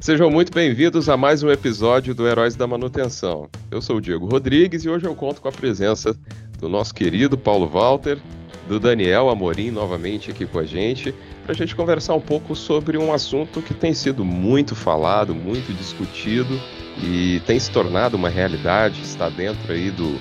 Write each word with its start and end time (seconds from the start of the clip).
Sejam 0.00 0.30
muito 0.30 0.50
bem-vindos 0.50 1.10
a 1.10 1.16
mais 1.16 1.42
um 1.42 1.50
episódio 1.50 2.14
do 2.14 2.26
Heróis 2.26 2.56
da 2.56 2.66
Manutenção. 2.66 3.50
Eu 3.70 3.82
sou 3.82 3.96
o 3.96 4.00
Diego 4.00 4.24
Rodrigues 4.24 4.82
e 4.82 4.88
hoje 4.88 5.04
eu 5.04 5.14
conto 5.14 5.42
com 5.42 5.48
a 5.48 5.52
presença 5.52 6.18
do 6.58 6.70
nosso 6.70 6.94
querido 6.94 7.36
Paulo 7.36 7.68
Walter, 7.68 8.18
do 8.66 8.80
Daniel 8.80 9.28
Amorim 9.28 9.70
novamente 9.70 10.30
aqui 10.30 10.46
com 10.46 10.58
a 10.58 10.64
gente, 10.64 11.14
para 11.42 11.52
a 11.52 11.54
gente 11.54 11.76
conversar 11.76 12.14
um 12.14 12.20
pouco 12.20 12.56
sobre 12.56 12.96
um 12.96 13.12
assunto 13.12 13.60
que 13.60 13.74
tem 13.74 13.92
sido 13.92 14.24
muito 14.24 14.74
falado, 14.74 15.34
muito 15.34 15.70
discutido 15.74 16.58
e 17.02 17.42
tem 17.46 17.60
se 17.60 17.70
tornado 17.70 18.16
uma 18.16 18.30
realidade, 18.30 19.02
está 19.02 19.28
dentro 19.28 19.70
aí 19.70 19.90
do, 19.90 20.18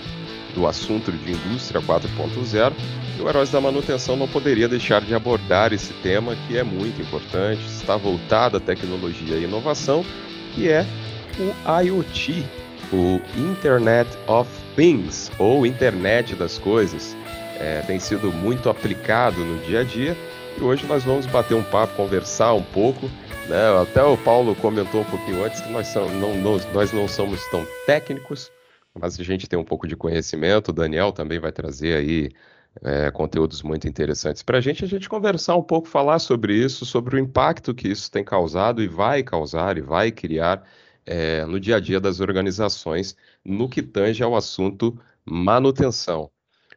do 0.54 0.68
assunto 0.68 1.12
de 1.12 1.32
indústria 1.32 1.82
4.0 1.82 2.74
e 3.18 3.22
o 3.22 3.28
Heróis 3.28 3.50
da 3.50 3.60
Manutenção 3.60 4.16
não 4.16 4.28
poderia 4.28 4.68
deixar 4.68 5.02
de 5.02 5.14
abordar 5.14 5.74
esse 5.74 5.94
tema 5.94 6.36
que 6.48 6.58
é 6.58 6.64
muito 6.64 7.02
importante, 7.02 7.62
está 7.66 7.98
voltado 7.98 8.58
à 8.58 8.60
tecnologia 8.60 9.36
e 9.36 9.44
inovação, 9.44 10.06
que 10.54 10.70
é 10.70 10.86
o 11.38 11.82
IoT, 11.82 12.46
o 12.92 13.22
Internet 13.38 14.10
of 14.28 14.50
Things, 14.76 15.32
ou 15.38 15.66
Internet 15.66 16.36
das 16.36 16.58
Coisas. 16.58 17.16
É, 17.60 17.82
tem 17.86 18.00
sido 18.00 18.32
muito 18.32 18.70
aplicado 18.70 19.44
no 19.44 19.60
dia 19.66 19.82
a 19.82 19.84
dia 19.84 20.16
e 20.58 20.64
hoje 20.64 20.86
nós 20.88 21.04
vamos 21.04 21.26
bater 21.26 21.56
um 21.56 21.64
papo, 21.64 21.96
conversar 21.96 22.54
um 22.54 22.64
pouco. 22.64 23.10
Né? 23.48 23.82
Até 23.82 24.02
o 24.04 24.16
Paulo 24.18 24.56
comentou 24.56 25.02
um 25.02 25.06
pouquinho 25.06 25.44
antes 25.44 25.60
que 25.62 25.70
nós, 25.72 25.94
não, 25.96 26.58
nós 26.74 26.94
não 26.94 27.08
somos 27.08 27.44
tão 27.48 27.66
técnicos, 27.86 28.52
mas 29.00 29.20
a 29.20 29.24
gente 29.24 29.48
tem 29.48 29.58
um 29.58 29.64
pouco 29.64 29.88
de 29.88 29.96
conhecimento. 29.96 30.70
O 30.70 30.74
Daniel 30.74 31.12
também 31.12 31.40
vai 31.40 31.52
trazer 31.52 31.96
aí 31.96 32.30
é, 32.84 33.12
conteúdos 33.12 33.62
muito 33.62 33.88
interessantes 33.88 34.44
para 34.44 34.58
a 34.58 34.62
gente, 34.62 34.84
a 34.84 34.88
gente 34.88 35.10
conversar 35.10 35.56
um 35.56 35.64
pouco, 35.64 35.88
falar 35.88 36.20
sobre 36.20 36.54
isso, 36.54 36.86
sobre 36.86 37.16
o 37.16 37.20
impacto 37.20 37.74
que 37.74 37.88
isso 37.88 38.12
tem 38.12 38.24
causado 38.24 38.82
e 38.82 38.88
vai 38.88 39.24
causar 39.24 39.78
e 39.78 39.82
vai 39.82 40.12
criar 40.12 40.64
é, 41.06 41.46
no 41.46 41.60
dia 41.60 41.78
a 41.78 41.80
dia 41.80 42.00
das 42.00 42.20
organizações 42.20 43.16
no 43.44 43.68
que 43.68 43.82
tange 43.82 44.24
ao 44.24 44.36
assunto 44.36 45.00
manutenção. 45.26 46.30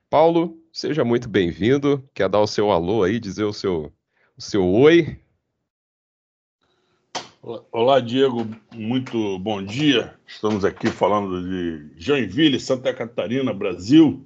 Paulo, 0.09 0.59
seja 0.73 1.05
muito 1.05 1.29
bem-vindo. 1.29 2.07
Quer 2.14 2.29
dar 2.29 2.41
o 2.41 2.47
seu 2.47 2.70
alô 2.70 3.03
aí, 3.03 3.19
dizer 3.20 3.45
o 3.45 3.53
seu, 3.53 3.92
o 4.36 4.42
seu 4.42 4.67
oi? 4.67 5.22
Olá, 7.73 7.98
Diego. 7.98 8.47
Muito 8.73 9.37
bom 9.41 9.61
dia. 9.61 10.15
Estamos 10.25 10.65
aqui 10.65 10.87
falando 10.87 11.43
de 11.43 11.91
Joinville, 11.97 12.61
Santa 12.61 12.95
Catarina, 12.95 13.53
Brasil 13.53 14.25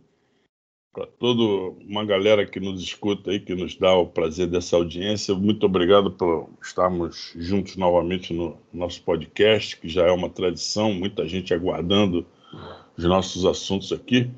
para 0.93 1.07
toda 1.07 1.77
uma 1.87 2.05
galera 2.05 2.47
que 2.47 2.61
nos 2.61 2.83
escuta 2.83 3.31
aí, 3.31 3.41
que 3.41 3.55
nos 3.55 3.75
dá 3.77 3.95
o 3.95 4.07
prazer 4.07 4.47
dessa 4.47 4.77
audiência. 4.77 5.35
Muito 5.35 5.65
obrigado 5.65 6.11
por 6.11 6.51
estarmos 6.63 7.33
juntos 7.37 7.77
novamente 7.77 8.35
no 8.35 8.59
nosso 8.73 9.03
podcast, 9.03 9.79
que 9.79 9.89
já 9.89 10.07
é 10.07 10.11
uma 10.11 10.29
tradição, 10.29 10.93
muita 10.93 11.27
gente 11.27 11.55
aguardando 11.55 12.27
os 12.97 13.05
nossos 13.05 13.47
assuntos 13.47 13.93
aqui. 13.93 14.31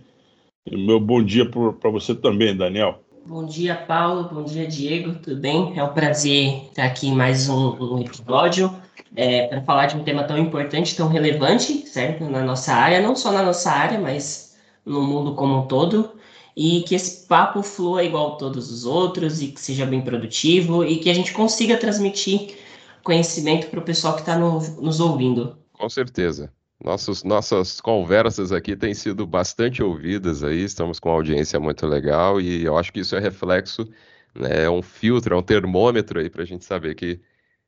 E 0.66 0.76
meu 0.76 1.00
bom 1.00 1.22
dia 1.22 1.48
para 1.48 1.90
você 1.90 2.14
também, 2.14 2.56
Daniel. 2.56 3.02
Bom 3.28 3.44
dia, 3.44 3.74
Paulo. 3.74 4.26
Bom 4.32 4.42
dia, 4.42 4.66
Diego. 4.66 5.16
Tudo 5.16 5.36
bem? 5.36 5.78
É 5.78 5.84
um 5.84 5.92
prazer 5.92 6.62
estar 6.70 6.86
aqui 6.86 7.08
em 7.08 7.14
mais 7.14 7.46
um, 7.46 7.76
um 7.76 8.00
episódio 8.00 8.74
é, 9.14 9.46
para 9.48 9.60
falar 9.60 9.84
de 9.84 9.96
um 9.96 10.02
tema 10.02 10.24
tão 10.24 10.38
importante, 10.38 10.96
tão 10.96 11.08
relevante, 11.08 11.86
certo? 11.86 12.24
Na 12.24 12.42
nossa 12.42 12.72
área, 12.72 13.02
não 13.02 13.14
só 13.14 13.30
na 13.30 13.42
nossa 13.42 13.70
área, 13.70 14.00
mas 14.00 14.56
no 14.82 15.02
mundo 15.02 15.34
como 15.34 15.58
um 15.58 15.66
todo 15.66 16.12
e 16.56 16.80
que 16.88 16.94
esse 16.94 17.26
papo 17.26 17.62
flua 17.62 18.02
igual 18.02 18.38
todos 18.38 18.72
os 18.72 18.86
outros 18.86 19.42
e 19.42 19.48
que 19.48 19.60
seja 19.60 19.84
bem 19.84 20.00
produtivo 20.00 20.82
e 20.82 20.96
que 20.96 21.10
a 21.10 21.14
gente 21.14 21.34
consiga 21.34 21.76
transmitir 21.76 22.56
conhecimento 23.04 23.66
para 23.66 23.80
o 23.80 23.84
pessoal 23.84 24.14
que 24.14 24.20
está 24.20 24.38
no, 24.38 24.58
nos 24.80 25.00
ouvindo. 25.00 25.54
Com 25.74 25.90
certeza. 25.90 26.50
Nossos, 26.82 27.24
nossas 27.24 27.80
conversas 27.80 28.52
aqui 28.52 28.76
têm 28.76 28.94
sido 28.94 29.26
bastante 29.26 29.82
ouvidas 29.82 30.44
aí, 30.44 30.62
estamos 30.62 31.00
com 31.00 31.08
uma 31.08 31.16
audiência 31.16 31.58
muito 31.58 31.86
legal 31.86 32.40
e 32.40 32.64
eu 32.64 32.78
acho 32.78 32.92
que 32.92 33.00
isso 33.00 33.16
é 33.16 33.20
reflexo, 33.20 33.88
né, 34.34 34.64
é 34.64 34.70
um 34.70 34.82
filtro, 34.82 35.34
é 35.34 35.38
um 35.38 35.42
termômetro 35.42 36.20
aí 36.20 36.30
para 36.30 36.42
a 36.42 36.46
gente 36.46 36.64
saber 36.64 36.94
que 36.94 37.20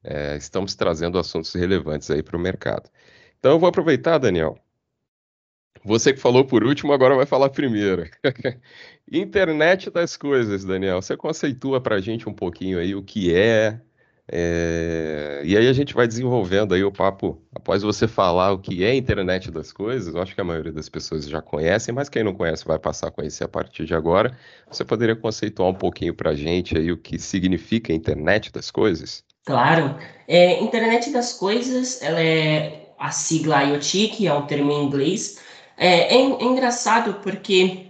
é, 0.05 0.37
estamos 0.37 0.75
trazendo 0.77 1.19
assuntos 1.19 1.53
relevantes 1.55 2.11
aí 2.11 2.23
para 2.23 2.37
o 2.37 2.41
mercado. 2.41 2.89
Então 3.39 3.53
eu 3.53 3.59
vou 3.59 3.69
aproveitar, 3.69 4.19
Daniel, 4.19 4.59
você 5.85 6.13
que 6.13 6.21
falou 6.21 6.45
por 6.45 6.63
último, 6.63 6.93
agora 6.93 7.15
vai 7.17 7.27
falar 7.27 7.49
primeiro. 7.49 8.05
Internet 9.11 9.91
das 9.91 10.17
coisas, 10.17 10.65
Daniel. 10.65 11.01
Você 11.01 11.17
conceitua 11.17 11.81
para 11.81 11.97
a 11.97 12.01
gente 12.01 12.29
um 12.29 12.35
pouquinho 12.35 12.79
aí 12.79 12.95
o 12.95 13.03
que 13.03 13.35
é, 13.35 13.81
é, 14.33 15.43
e 15.45 15.57
aí 15.57 15.67
a 15.67 15.73
gente 15.73 15.93
vai 15.95 16.07
desenvolvendo 16.07 16.75
aí 16.75 16.85
o 16.85 16.93
papo. 16.93 17.41
Após 17.55 17.83
você 17.83 18.07
falar 18.07 18.53
o 18.53 18.59
que 18.59 18.85
é 18.85 18.95
internet 18.95 19.51
das 19.51 19.73
coisas, 19.73 20.15
eu 20.15 20.23
acho 20.23 20.35
que 20.35 20.41
a 20.41 20.45
maioria 20.45 20.73
das 20.73 20.89
pessoas 20.89 21.29
já 21.29 21.43
conhecem, 21.43 21.93
mas 21.93 22.09
quem 22.09 22.23
não 22.23 22.35
conhece 22.35 22.65
vai 22.65 22.79
passar 22.79 23.09
a 23.09 23.11
conhecer 23.11 23.45
a 23.45 23.49
partir 23.49 23.85
de 23.85 23.95
agora. 23.95 24.37
Você 24.71 24.85
poderia 24.85 25.17
conceituar 25.17 25.69
um 25.69 25.75
pouquinho 25.75 26.15
para 26.15 26.31
a 26.31 26.35
gente 26.35 26.79
aí 26.79 26.93
o 26.93 26.97
que 26.97 27.19
significa 27.19 27.93
internet 27.93 28.53
das 28.53 28.71
coisas? 28.71 29.25
Claro. 29.45 29.97
É, 30.29 30.63
internet 30.63 31.11
das 31.11 31.33
coisas, 31.33 32.01
ela 32.03 32.23
é 32.23 32.93
a 32.99 33.11
sigla 33.11 33.65
IoT, 33.65 34.09
que 34.09 34.27
é 34.27 34.35
um 34.35 34.47
termo 34.47 34.71
em 34.71 34.85
inglês, 34.85 35.41
é, 35.77 36.15
é, 36.15 36.21
é 36.21 36.45
engraçado 36.45 37.15
porque 37.23 37.87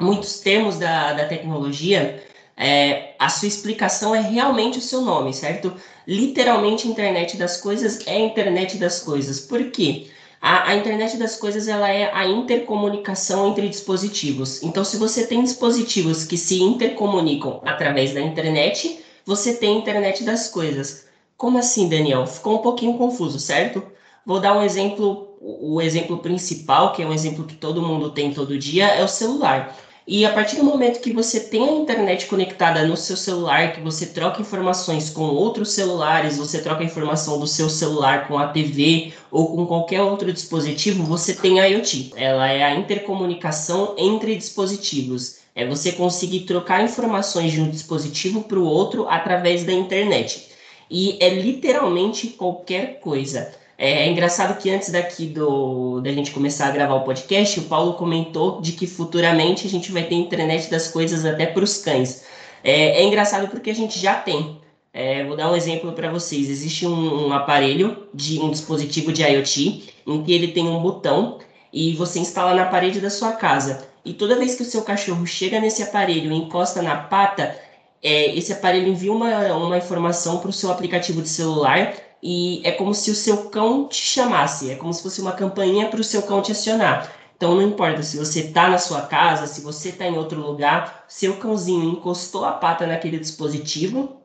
muitos 0.00 0.40
termos 0.40 0.78
da, 0.78 1.12
da 1.12 1.26
tecnologia, 1.26 2.22
é, 2.56 3.14
a 3.18 3.28
sua 3.28 3.48
explicação 3.48 4.14
é 4.14 4.20
realmente 4.20 4.78
o 4.78 4.82
seu 4.82 5.00
nome, 5.00 5.34
certo? 5.34 5.74
Literalmente, 6.06 6.88
internet 6.88 7.36
das 7.36 7.56
coisas 7.56 8.06
é 8.06 8.18
internet 8.18 8.76
das 8.76 9.00
coisas. 9.00 9.40
Por 9.40 9.70
quê? 9.70 10.06
A, 10.40 10.70
a, 10.70 10.74
internet 10.76 11.16
das 11.16 11.36
coisas 11.36 11.66
ela 11.66 11.88
é 11.88 12.12
a 12.12 12.26
intercomunicação 12.26 13.48
entre 13.48 13.68
dispositivos. 13.68 14.62
Então, 14.62 14.84
se 14.84 14.98
você 14.98 15.26
tem 15.26 15.42
dispositivos 15.42 16.24
que 16.24 16.36
se 16.36 16.62
intercomunicam 16.62 17.62
através 17.64 18.12
da 18.12 18.20
internet, 18.20 19.00
você 19.24 19.54
tem 19.54 19.78
internet 19.78 20.22
das 20.22 20.48
coisas. 20.48 21.06
Como 21.36 21.58
assim, 21.58 21.88
Daniel? 21.88 22.26
Ficou 22.26 22.56
um 22.56 22.62
pouquinho 22.62 22.98
confuso, 22.98 23.40
certo? 23.40 23.82
Vou 24.24 24.38
dar 24.38 24.56
um 24.56 24.62
exemplo 24.62 25.30
o 25.46 25.80
exemplo 25.82 26.18
principal, 26.18 26.92
que 26.92 27.02
é 27.02 27.06
um 27.06 27.12
exemplo 27.12 27.44
que 27.44 27.54
todo 27.54 27.82
mundo 27.82 28.10
tem 28.10 28.32
todo 28.32 28.58
dia, 28.58 28.86
é 28.86 29.04
o 29.04 29.08
celular. 29.08 29.76
E 30.06 30.22
a 30.26 30.32
partir 30.34 30.56
do 30.56 30.64
momento 30.64 31.00
que 31.00 31.14
você 31.14 31.40
tem 31.40 31.66
a 31.66 31.72
internet 31.72 32.26
conectada 32.26 32.86
no 32.86 32.94
seu 32.94 33.16
celular, 33.16 33.72
que 33.72 33.80
você 33.80 34.04
troca 34.06 34.42
informações 34.42 35.08
com 35.08 35.22
outros 35.22 35.70
celulares, 35.72 36.36
você 36.36 36.60
troca 36.60 36.84
informação 36.84 37.38
do 37.38 37.46
seu 37.46 37.70
celular 37.70 38.28
com 38.28 38.38
a 38.38 38.48
TV 38.48 39.14
ou 39.30 39.56
com 39.56 39.66
qualquer 39.66 40.02
outro 40.02 40.30
dispositivo, 40.30 41.04
você 41.04 41.32
tem 41.32 41.58
a 41.58 41.64
IoT. 41.64 42.12
Ela 42.16 42.50
é 42.50 42.62
a 42.62 42.74
intercomunicação 42.74 43.94
entre 43.96 44.36
dispositivos. 44.36 45.38
É 45.54 45.66
você 45.66 45.90
conseguir 45.92 46.40
trocar 46.40 46.84
informações 46.84 47.52
de 47.52 47.62
um 47.62 47.70
dispositivo 47.70 48.42
para 48.42 48.58
o 48.58 48.64
outro 48.64 49.08
através 49.08 49.64
da 49.64 49.72
internet. 49.72 50.50
E 50.90 51.16
é 51.18 51.30
literalmente 51.30 52.28
qualquer 52.28 53.00
coisa. 53.00 53.54
É, 53.76 54.04
é, 54.04 54.10
engraçado 54.10 54.58
que 54.60 54.70
antes 54.70 54.90
daqui 54.90 55.26
do 55.26 56.00
da 56.00 56.12
gente 56.12 56.30
começar 56.30 56.68
a 56.68 56.70
gravar 56.70 56.94
o 56.94 57.04
podcast, 57.04 57.58
o 57.58 57.64
Paulo 57.64 57.94
comentou 57.94 58.60
de 58.60 58.72
que 58.72 58.86
futuramente 58.86 59.66
a 59.66 59.70
gente 59.70 59.90
vai 59.90 60.04
ter 60.04 60.14
internet 60.14 60.70
das 60.70 60.88
coisas 60.88 61.24
até 61.24 61.46
para 61.46 61.64
os 61.64 61.78
cães. 61.78 62.24
É, 62.62 63.00
é, 63.00 63.04
engraçado 63.04 63.48
porque 63.48 63.70
a 63.70 63.74
gente 63.74 63.98
já 63.98 64.14
tem. 64.14 64.60
É, 64.92 65.24
vou 65.24 65.36
dar 65.36 65.50
um 65.50 65.56
exemplo 65.56 65.92
para 65.92 66.10
vocês. 66.10 66.48
Existe 66.48 66.86
um, 66.86 67.26
um, 67.28 67.32
aparelho 67.32 68.06
de 68.14 68.38
um 68.40 68.50
dispositivo 68.50 69.12
de 69.12 69.22
IoT 69.22 69.92
em 70.06 70.22
que 70.22 70.32
ele 70.32 70.48
tem 70.48 70.68
um 70.68 70.80
botão 70.80 71.38
e 71.72 71.94
você 71.94 72.20
instala 72.20 72.54
na 72.54 72.66
parede 72.66 73.00
da 73.00 73.10
sua 73.10 73.32
casa. 73.32 73.88
E 74.04 74.12
toda 74.14 74.38
vez 74.38 74.54
que 74.54 74.62
o 74.62 74.66
seu 74.66 74.82
cachorro 74.82 75.26
chega 75.26 75.60
nesse 75.60 75.82
aparelho 75.82 76.30
e 76.30 76.36
encosta 76.36 76.80
na 76.80 76.96
pata, 76.96 77.58
é, 78.02 78.36
esse 78.36 78.52
aparelho 78.52 78.86
envia 78.86 79.12
uma, 79.12 79.52
uma 79.54 79.78
informação 79.78 80.38
para 80.38 80.50
o 80.50 80.52
seu 80.52 80.70
aplicativo 80.70 81.22
de 81.22 81.28
celular 81.28 81.94
e 82.26 82.62
é 82.64 82.72
como 82.72 82.94
se 82.94 83.10
o 83.10 83.14
seu 83.14 83.50
cão 83.50 83.86
te 83.86 84.00
chamasse, 84.00 84.70
é 84.70 84.76
como 84.76 84.94
se 84.94 85.02
fosse 85.02 85.20
uma 85.20 85.32
campainha 85.32 85.88
para 85.88 86.00
o 86.00 86.04
seu 86.04 86.22
cão 86.22 86.40
te 86.40 86.52
acionar. 86.52 87.12
Então 87.36 87.54
não 87.54 87.60
importa 87.60 88.02
se 88.02 88.16
você 88.16 88.40
está 88.40 88.70
na 88.70 88.78
sua 88.78 89.02
casa, 89.02 89.46
se 89.46 89.60
você 89.60 89.90
está 89.90 90.06
em 90.06 90.16
outro 90.16 90.40
lugar, 90.40 91.04
seu 91.06 91.36
cãozinho 91.36 91.84
encostou 91.84 92.46
a 92.46 92.52
pata 92.52 92.86
naquele 92.86 93.18
dispositivo, 93.18 94.16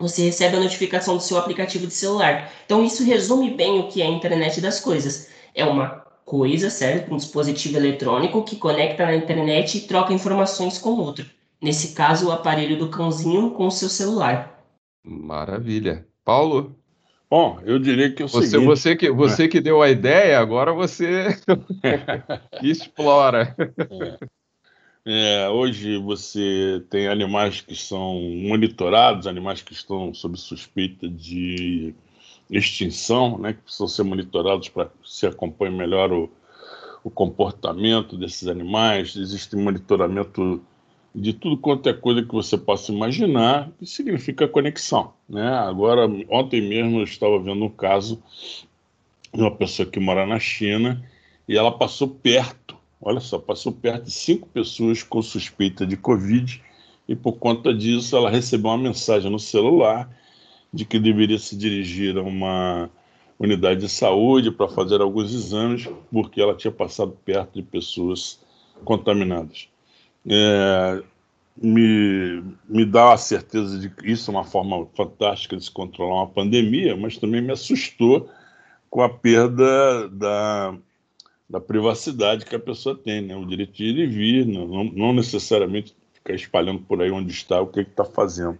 você 0.00 0.22
recebe 0.22 0.56
a 0.56 0.60
notificação 0.60 1.16
do 1.16 1.22
seu 1.22 1.38
aplicativo 1.38 1.86
de 1.86 1.94
celular. 1.94 2.50
Então 2.66 2.84
isso 2.84 3.04
resume 3.04 3.54
bem 3.54 3.78
o 3.78 3.88
que 3.88 4.02
é 4.02 4.06
a 4.06 4.10
internet 4.10 4.60
das 4.60 4.80
coisas. 4.80 5.28
É 5.54 5.64
uma 5.64 6.04
coisa, 6.24 6.70
certo? 6.70 7.14
Um 7.14 7.16
dispositivo 7.16 7.76
eletrônico 7.76 8.42
que 8.42 8.56
conecta 8.56 9.06
na 9.06 9.14
internet 9.14 9.78
e 9.78 9.80
troca 9.82 10.12
informações 10.12 10.76
com 10.76 10.90
outro. 10.90 11.24
Nesse 11.62 11.94
caso, 11.94 12.28
o 12.28 12.32
aparelho 12.32 12.76
do 12.76 12.88
cãozinho 12.88 13.52
com 13.52 13.68
o 13.68 13.70
seu 13.70 13.88
celular. 13.88 14.60
Maravilha. 15.04 16.04
Paulo? 16.24 16.76
Bom, 17.30 17.60
eu 17.64 17.78
diria 17.78 18.10
que 18.10 18.22
é 18.22 18.24
o 18.24 18.28
você, 18.28 18.46
seguinte... 18.46 18.66
Você 18.66 18.96
que, 18.96 19.10
você 19.10 19.42
né? 19.42 19.48
que 19.48 19.60
deu 19.60 19.82
a 19.82 19.90
ideia, 19.90 20.40
agora 20.40 20.72
você 20.72 21.36
explora. 22.62 23.54
É. 25.04 25.44
é, 25.44 25.48
hoje 25.50 25.98
você 25.98 26.82
tem 26.88 27.06
animais 27.06 27.60
que 27.60 27.76
são 27.76 28.18
monitorados, 28.18 29.26
animais 29.26 29.60
que 29.60 29.74
estão 29.74 30.14
sob 30.14 30.38
suspeita 30.38 31.06
de 31.06 31.94
extinção, 32.50 33.36
né, 33.36 33.52
que 33.52 33.60
precisam 33.60 33.88
ser 33.88 34.04
monitorados 34.04 34.70
para 34.70 34.90
se 35.04 35.26
acompanhe 35.26 35.76
melhor 35.76 36.10
o, 36.10 36.30
o 37.04 37.10
comportamento 37.10 38.16
desses 38.16 38.48
animais. 38.48 39.14
Existe 39.16 39.54
monitoramento 39.54 40.62
de 41.14 41.32
tudo 41.32 41.56
quanto 41.56 41.88
é 41.88 41.92
coisa 41.92 42.22
que 42.22 42.32
você 42.32 42.56
possa 42.56 42.92
imaginar, 42.92 43.70
que 43.78 43.86
significa 43.86 44.46
conexão. 44.46 45.12
Né? 45.28 45.48
Agora, 45.48 46.08
ontem 46.28 46.60
mesmo 46.60 47.00
eu 47.00 47.04
estava 47.04 47.38
vendo 47.38 47.64
um 47.64 47.70
caso 47.70 48.22
de 49.32 49.40
uma 49.40 49.50
pessoa 49.50 49.88
que 49.88 49.98
mora 49.98 50.26
na 50.26 50.38
China 50.38 51.02
e 51.48 51.56
ela 51.56 51.72
passou 51.72 52.08
perto, 52.08 52.76
olha 53.00 53.20
só, 53.20 53.38
passou 53.38 53.72
perto 53.72 54.04
de 54.04 54.10
cinco 54.10 54.48
pessoas 54.48 55.02
com 55.02 55.22
suspeita 55.22 55.86
de 55.86 55.96
Covid 55.96 56.62
e 57.08 57.16
por 57.16 57.32
conta 57.34 57.72
disso 57.72 58.16
ela 58.16 58.30
recebeu 58.30 58.70
uma 58.70 58.78
mensagem 58.78 59.30
no 59.30 59.38
celular 59.38 60.10
de 60.72 60.84
que 60.84 60.98
deveria 60.98 61.38
se 61.38 61.56
dirigir 61.56 62.16
a 62.18 62.22
uma 62.22 62.90
unidade 63.38 63.80
de 63.80 63.88
saúde 63.88 64.50
para 64.50 64.68
fazer 64.68 65.00
alguns 65.00 65.32
exames, 65.32 65.88
porque 66.12 66.40
ela 66.40 66.54
tinha 66.54 66.72
passado 66.72 67.16
perto 67.24 67.54
de 67.54 67.62
pessoas 67.62 68.40
contaminadas. 68.84 69.68
É, 70.26 71.02
me, 71.60 72.42
me 72.68 72.84
dá 72.84 73.12
a 73.12 73.16
certeza 73.16 73.78
de 73.78 73.90
que 73.90 74.10
isso 74.10 74.30
é 74.30 74.34
uma 74.34 74.44
forma 74.44 74.86
fantástica 74.94 75.56
de 75.56 75.64
se 75.64 75.70
controlar 75.70 76.22
uma 76.22 76.28
pandemia, 76.28 76.96
mas 76.96 77.18
também 77.18 77.40
me 77.40 77.52
assustou 77.52 78.30
com 78.88 79.02
a 79.02 79.08
perda 79.08 80.08
da, 80.08 80.74
da 81.48 81.60
privacidade 81.60 82.44
que 82.44 82.54
a 82.54 82.60
pessoa 82.60 82.96
tem, 82.96 83.22
né? 83.22 83.36
o 83.36 83.44
direito 83.44 83.72
de 83.72 83.84
ir 83.84 83.98
e 83.98 84.06
vir, 84.06 84.46
não, 84.46 84.84
não 84.84 85.12
necessariamente 85.12 85.94
ficar 86.14 86.34
espalhando 86.34 86.80
por 86.80 87.02
aí 87.02 87.10
onde 87.10 87.32
está, 87.32 87.60
o 87.60 87.66
que 87.66 87.80
está 87.80 88.04
fazendo. 88.04 88.58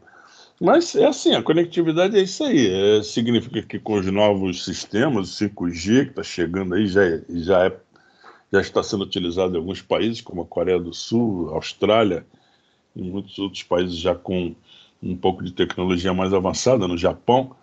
Mas 0.61 0.97
é 0.97 1.07
assim, 1.07 1.35
a 1.35 1.43
conectividade 1.43 2.19
é 2.19 2.23
isso 2.23 2.43
aí. 2.43 2.99
É, 2.99 3.03
significa 3.03 3.63
que 3.63 3.79
com 3.79 3.95
os 3.95 4.07
novos 4.07 4.65
sistemas, 4.65 5.41
o 5.41 5.49
5G 5.49 6.05
que 6.05 6.11
está 6.11 6.23
chegando 6.23 6.75
aí, 6.75 6.87
já, 6.89 7.05
é, 7.05 7.23
já, 7.29 7.67
é, 7.67 7.77
já 8.53 8.61
está 8.61 8.83
sendo 8.83 9.05
utilizado 9.05 9.55
em 9.55 9.59
alguns 9.59 9.83
países, 9.83 10.21
como 10.21 10.43
a 10.43 10.47
Coreia 10.47 10.79
do 10.79 10.93
Sul, 10.93 11.51
Austrália, 11.51 12.27
e 12.97 13.03
muitos 13.03 13.39
outros 13.39 13.63
países 13.63 13.97
já 13.97 14.15
com 14.15 14.55
um 15.03 15.17
pouco 15.17 15.45
de 15.45 15.53
tecnologia 15.53 16.13
mais 16.13 16.35
avançada, 16.35 16.89
no 16.89 16.97
Japão, 16.97 17.55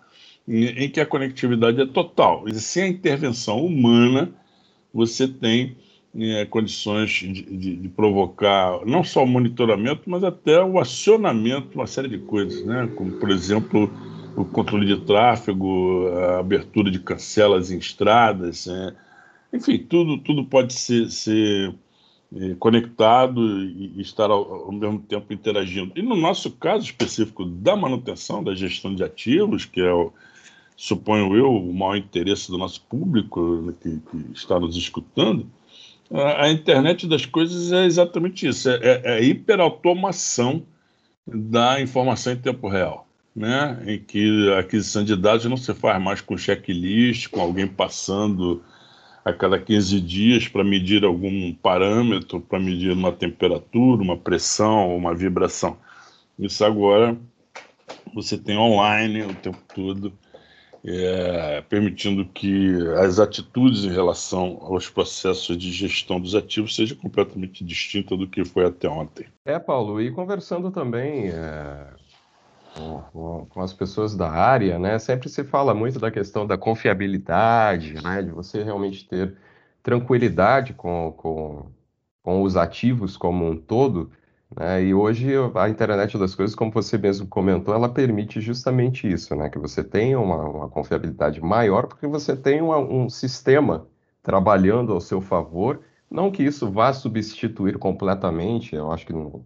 em, 0.48 0.64
em 0.84 0.88
que 0.88 1.00
a 1.00 1.06
conectividade 1.06 1.80
é 1.80 1.86
total. 1.86 2.48
E 2.48 2.54
sem 2.54 2.84
a 2.84 2.88
intervenção 2.88 3.64
humana, 3.64 4.32
você 4.92 5.28
tem 5.28 5.76
é, 6.18 6.46
condições 6.46 7.10
de, 7.10 7.42
de, 7.42 7.76
de, 7.76 7.88
provocar 7.88 8.80
não 8.86 9.04
só 9.04 9.22
o 9.22 9.26
monitoramento, 9.26 10.02
mas 10.06 10.24
até 10.24 10.62
o 10.62 10.78
acionamento 10.78 11.68
de 11.68 11.74
uma 11.76 11.86
série 11.86 12.08
de 12.08 12.18
coisas, 12.18 12.64
né? 12.64 12.88
como, 12.96 13.12
por 13.12 13.30
exemplo, 13.30 13.90
o 14.34 14.44
controle 14.44 14.86
de 14.86 15.04
tráfego, 15.04 16.08
a 16.08 16.38
abertura 16.38 16.90
de 16.90 17.00
cancelas 17.00 17.70
em 17.70 17.78
estradas, 17.78 18.66
é, 18.66 18.94
enfim, 19.56 19.78
tudo, 19.78 20.18
tudo 20.18 20.44
pode 20.44 20.72
ser, 20.72 21.10
ser 21.10 21.74
é, 22.34 22.54
conectado 22.58 23.40
e, 23.62 24.00
estar 24.00 24.30
ao, 24.30 24.66
ao, 24.66 24.72
mesmo 24.72 24.98
tempo 25.00 25.32
interagindo. 25.32 25.92
E 25.96 26.02
no 26.02 26.16
nosso 26.16 26.50
caso 26.50 26.84
específico 26.84 27.44
da 27.44 27.76
manutenção, 27.76 28.42
da 28.42 28.54
gestão 28.54 28.94
de 28.94 29.02
ativos, 29.02 29.64
que 29.64 29.80
é, 29.80 29.92
o, 29.92 30.12
suponho 30.76 31.34
eu, 31.36 31.50
o 31.50 31.74
maior 31.74 31.96
interesse 31.96 32.50
do 32.50 32.58
nosso 32.58 32.82
público 32.82 33.40
né, 33.62 33.74
que, 33.80 34.00
que 34.10 34.32
está 34.32 34.60
nos 34.60 34.76
escutando, 34.76 35.48
a, 36.10 36.48
internet 36.50 37.06
das 37.06 37.26
coisas 37.26 37.72
é 37.72 37.84
exatamente 37.84 38.46
isso, 38.46 38.68
é, 38.68 38.78
é, 38.82 39.02
é 39.04 39.24
hiperautomação 39.24 40.62
da 41.26 41.80
informação 41.80 42.32
em 42.32 42.36
tempo 42.36 42.68
real, 42.68 43.08
né? 43.34 43.82
em 43.86 43.98
que 43.98 44.52
a 44.52 44.60
aquisição 44.60 45.02
de 45.02 45.16
dados 45.16 45.44
não 45.46 45.56
se 45.56 45.74
faz 45.74 46.00
mais 46.00 46.20
com 46.20 46.38
checklist, 46.38 47.28
com 47.28 47.40
alguém 47.40 47.66
passando 47.66 48.62
a 49.26 49.32
cada 49.32 49.58
15 49.58 50.00
dias 50.00 50.46
para 50.46 50.62
medir 50.62 51.04
algum 51.04 51.52
parâmetro, 51.52 52.40
para 52.40 52.60
medir 52.60 52.92
uma 52.92 53.10
temperatura, 53.10 54.00
uma 54.00 54.16
pressão, 54.16 54.96
uma 54.96 55.12
vibração. 55.12 55.76
Isso 56.38 56.64
agora 56.64 57.18
você 58.14 58.38
tem 58.38 58.56
online 58.56 59.22
o 59.22 59.34
tempo 59.34 59.58
todo 59.74 60.12
é, 60.84 61.60
permitindo 61.68 62.24
que 62.24 62.72
as 62.98 63.18
atitudes 63.18 63.84
em 63.84 63.90
relação 63.90 64.58
aos 64.60 64.88
processos 64.88 65.58
de 65.58 65.72
gestão 65.72 66.20
dos 66.20 66.36
ativos 66.36 66.76
seja 66.76 66.94
completamente 66.94 67.64
distinta 67.64 68.16
do 68.16 68.28
que 68.28 68.44
foi 68.44 68.64
até 68.64 68.88
ontem. 68.88 69.26
É, 69.44 69.58
Paulo, 69.58 70.00
e 70.00 70.12
conversando 70.12 70.70
também 70.70 71.30
é, 71.30 71.88
com, 73.12 73.62
as 73.62 73.72
pessoas 73.72 74.14
da 74.14 74.30
área, 74.30 74.78
né, 74.78 74.98
sempre 74.98 75.28
se 75.28 75.42
fala 75.44 75.74
muito 75.74 75.98
da 75.98 76.10
questão 76.10 76.46
da 76.46 76.58
confiabilidade, 76.58 77.94
né, 78.02 78.22
de 78.22 78.30
você 78.30 78.62
realmente 78.62 79.08
ter 79.08 79.34
tranquilidade 79.82 80.74
com, 80.74 81.12
com, 81.16 81.66
com 82.22 82.42
os 82.42 82.56
ativos 82.56 83.16
como 83.16 83.48
um 83.48 83.56
todo, 83.56 84.10
né? 84.54 84.82
E 84.84 84.94
hoje 84.94 85.32
a 85.54 85.68
internet 85.68 86.16
das 86.18 86.34
coisas, 86.34 86.54
como 86.54 86.70
você 86.70 86.96
mesmo 86.96 87.26
comentou, 87.26 87.74
ela 87.74 87.88
permite 87.88 88.40
justamente 88.40 89.10
isso, 89.10 89.34
né? 89.34 89.48
Que 89.48 89.58
você 89.58 89.82
tenha 89.82 90.20
uma, 90.20 90.42
uma 90.48 90.68
confiabilidade 90.68 91.40
maior, 91.40 91.86
porque 91.86 92.06
você 92.06 92.36
tem 92.36 92.60
uma, 92.60 92.78
um 92.78 93.08
sistema 93.08 93.86
trabalhando 94.22 94.92
ao 94.92 95.00
seu 95.00 95.20
favor. 95.20 95.80
Não 96.10 96.30
que 96.30 96.42
isso 96.42 96.70
vá 96.70 96.92
substituir 96.92 97.78
completamente, 97.78 98.76
eu 98.76 98.92
acho 98.92 99.06
que 99.06 99.12
não, 99.12 99.44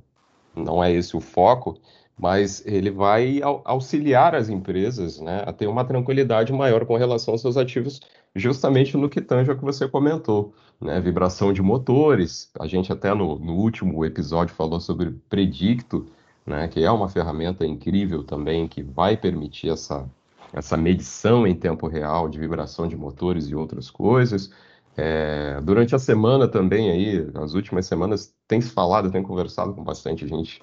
não 0.55 0.85
é 0.85 0.93
esse 0.93 1.17
o 1.17 1.21
foco, 1.21 1.79
mas 2.21 2.63
ele 2.67 2.91
vai 2.91 3.41
auxiliar 3.65 4.35
as 4.35 4.51
empresas 4.51 5.19
né, 5.21 5.43
a 5.47 5.53
ter 5.53 5.67
uma 5.67 5.85
tranquilidade 5.87 6.53
maior 6.53 6.85
com 6.85 6.97
relação 6.97 7.33
aos 7.33 7.41
seus 7.41 7.57
ativos, 7.57 8.01
justamente 8.37 8.95
no 8.97 9.09
que 9.09 9.23
tange 9.23 9.51
ao 9.51 9.57
que 9.57 9.65
você 9.65 9.89
comentou, 9.89 10.53
né, 10.79 11.01
vibração 11.01 11.51
de 11.51 11.63
motores. 11.63 12.51
A 12.61 12.67
gente 12.67 12.93
até 12.93 13.15
no, 13.15 13.39
no 13.39 13.55
último 13.55 14.05
episódio 14.05 14.55
falou 14.55 14.79
sobre 14.81 15.13
Predicto, 15.31 16.07
né, 16.45 16.69
que 16.69 16.85
é 16.85 16.91
uma 16.91 17.09
ferramenta 17.09 17.65
incrível 17.65 18.23
também 18.23 18.69
que 18.69 18.83
vai 18.83 19.17
permitir 19.17 19.71
essa, 19.71 20.07
essa 20.53 20.77
medição 20.77 21.47
em 21.47 21.55
tempo 21.55 21.89
real 21.89 22.29
de 22.29 22.39
vibração 22.39 22.87
de 22.87 22.97
motores 22.97 23.49
e 23.49 23.55
outras 23.55 23.91
coisas. 23.91 24.51
É, 24.95 25.59
durante 25.63 25.95
a 25.95 25.99
semana 25.99 26.47
também 26.47 26.91
aí, 26.91 27.31
as 27.37 27.55
últimas 27.55 27.87
semanas, 27.87 28.35
tem 28.47 28.61
se 28.61 28.71
falado, 28.71 29.11
tem 29.11 29.23
conversado 29.23 29.73
com 29.73 29.83
bastante 29.83 30.29
gente 30.29 30.61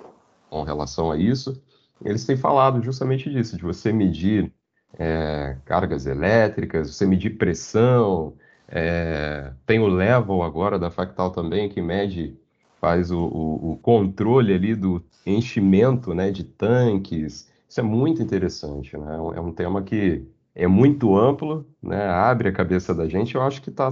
com 0.49 0.63
relação 0.63 1.11
a 1.11 1.17
isso, 1.17 1.61
eles 2.03 2.25
têm 2.25 2.37
falado 2.37 2.81
justamente 2.83 3.29
disso, 3.29 3.57
de 3.57 3.63
você 3.63 3.91
medir 3.91 4.51
é, 4.97 5.57
cargas 5.65 6.05
elétricas, 6.05 6.93
você 6.93 7.05
medir 7.05 7.37
pressão, 7.37 8.33
é, 8.67 9.51
tem 9.65 9.79
o 9.79 9.87
level 9.87 10.43
agora 10.43 10.77
da 10.77 10.91
Factal 10.91 11.31
também, 11.31 11.69
que 11.69 11.81
mede, 11.81 12.37
faz 12.79 13.11
o, 13.11 13.19
o, 13.19 13.71
o, 13.71 13.77
controle 13.77 14.53
ali 14.53 14.75
do 14.75 15.03
enchimento 15.25 16.13
né, 16.13 16.31
de 16.31 16.43
tanques, 16.43 17.51
isso 17.67 17.79
é 17.79 17.83
muito 17.83 18.21
interessante, 18.21 18.97
né? 18.97 19.15
é 19.35 19.41
um 19.41 19.51
tema 19.51 19.81
que 19.81 20.25
é 20.55 20.67
muito 20.67 21.17
amplo, 21.17 21.65
né? 21.81 22.07
abre 22.07 22.49
a 22.49 22.53
cabeça 22.53 22.93
da 22.93 23.07
gente, 23.07 23.35
eu 23.35 23.41
acho 23.41 23.61
que 23.61 23.69
está, 23.69 23.89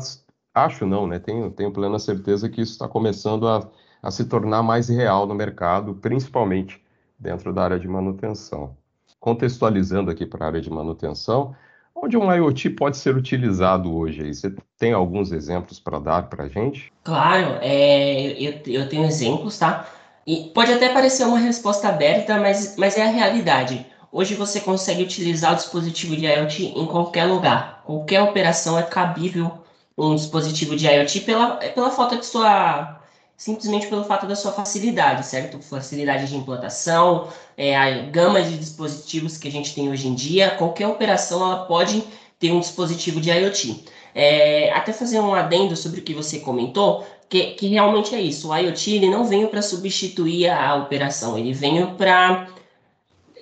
acho 0.53 0.85
não, 0.85 1.07
né? 1.07 1.19
tenho, 1.19 1.51
tenho 1.51 1.71
plena 1.71 1.99
certeza 1.99 2.49
que 2.49 2.61
isso 2.61 2.73
está 2.73 2.87
começando 2.87 3.47
a 3.47 3.69
a 4.05 4.11
se 4.11 4.25
tornar 4.25 4.61
mais 4.61 4.87
real 4.87 5.25
no 5.25 5.33
mercado, 5.33 5.95
principalmente 5.95 6.79
dentro 7.17 7.51
da 7.51 7.63
área 7.63 7.79
de 7.79 7.87
manutenção. 7.87 8.77
Contextualizando 9.19 10.11
aqui 10.11 10.27
para 10.27 10.45
a 10.45 10.47
área 10.49 10.61
de 10.61 10.69
manutenção, 10.69 11.55
onde 11.95 12.15
um 12.15 12.31
IoT 12.31 12.69
pode 12.71 12.97
ser 12.97 13.15
utilizado 13.15 13.91
hoje? 13.91 14.31
Você 14.31 14.53
tem 14.77 14.93
alguns 14.93 15.31
exemplos 15.31 15.79
para 15.79 15.97
dar 15.97 16.29
para 16.29 16.43
a 16.43 16.47
gente? 16.47 16.93
Claro, 17.03 17.57
é, 17.61 18.33
eu, 18.33 18.61
eu 18.67 18.87
tenho 18.87 19.05
exemplos, 19.05 19.57
tá? 19.57 19.87
E 20.27 20.51
pode 20.53 20.71
até 20.71 20.93
parecer 20.93 21.25
uma 21.25 21.39
resposta 21.39 21.89
aberta, 21.89 22.39
mas, 22.39 22.75
mas 22.77 22.99
é 22.99 23.07
a 23.07 23.09
realidade. 23.09 23.87
Hoje 24.11 24.35
você 24.35 24.59
consegue 24.59 25.01
utilizar 25.01 25.53
o 25.53 25.55
dispositivo 25.55 26.15
de 26.15 26.27
IoT 26.27 26.63
em 26.63 26.85
qualquer 26.85 27.25
lugar. 27.25 27.81
Qualquer 27.83 28.21
operação 28.21 28.77
é 28.77 28.83
cabível 28.83 29.51
um 29.97 30.13
dispositivo 30.13 30.75
de 30.75 30.85
IoT 30.85 31.21
pela, 31.21 31.55
pela 31.55 31.89
falta 31.89 32.17
de 32.17 32.25
sua 32.25 33.01
simplesmente 33.37 33.87
pelo 33.87 34.03
fato 34.03 34.25
da 34.25 34.35
sua 34.35 34.51
facilidade, 34.51 35.25
certo? 35.25 35.59
Facilidade 35.59 36.27
de 36.27 36.35
implantação, 36.35 37.27
é, 37.57 37.75
a 37.75 38.03
gama 38.03 38.41
de 38.41 38.57
dispositivos 38.57 39.37
que 39.37 39.47
a 39.47 39.51
gente 39.51 39.73
tem 39.73 39.89
hoje 39.89 40.07
em 40.07 40.15
dia, 40.15 40.51
qualquer 40.51 40.87
operação 40.87 41.41
ela 41.41 41.65
pode 41.65 42.03
ter 42.39 42.51
um 42.51 42.59
dispositivo 42.59 43.19
de 43.19 43.29
IoT. 43.29 43.85
É, 44.13 44.71
até 44.71 44.93
fazer 44.93 45.19
um 45.19 45.33
adendo 45.33 45.75
sobre 45.75 45.99
o 45.99 46.03
que 46.03 46.13
você 46.13 46.39
comentou, 46.39 47.05
que, 47.27 47.51
que 47.55 47.67
realmente 47.67 48.15
é 48.15 48.21
isso. 48.21 48.49
O 48.49 48.55
IoT 48.55 48.95
ele 48.95 49.09
não 49.09 49.25
veio 49.25 49.49
para 49.49 49.61
substituir 49.61 50.49
a 50.49 50.75
operação, 50.75 51.37
ele 51.37 51.53
veio 51.53 51.91
para 51.95 52.47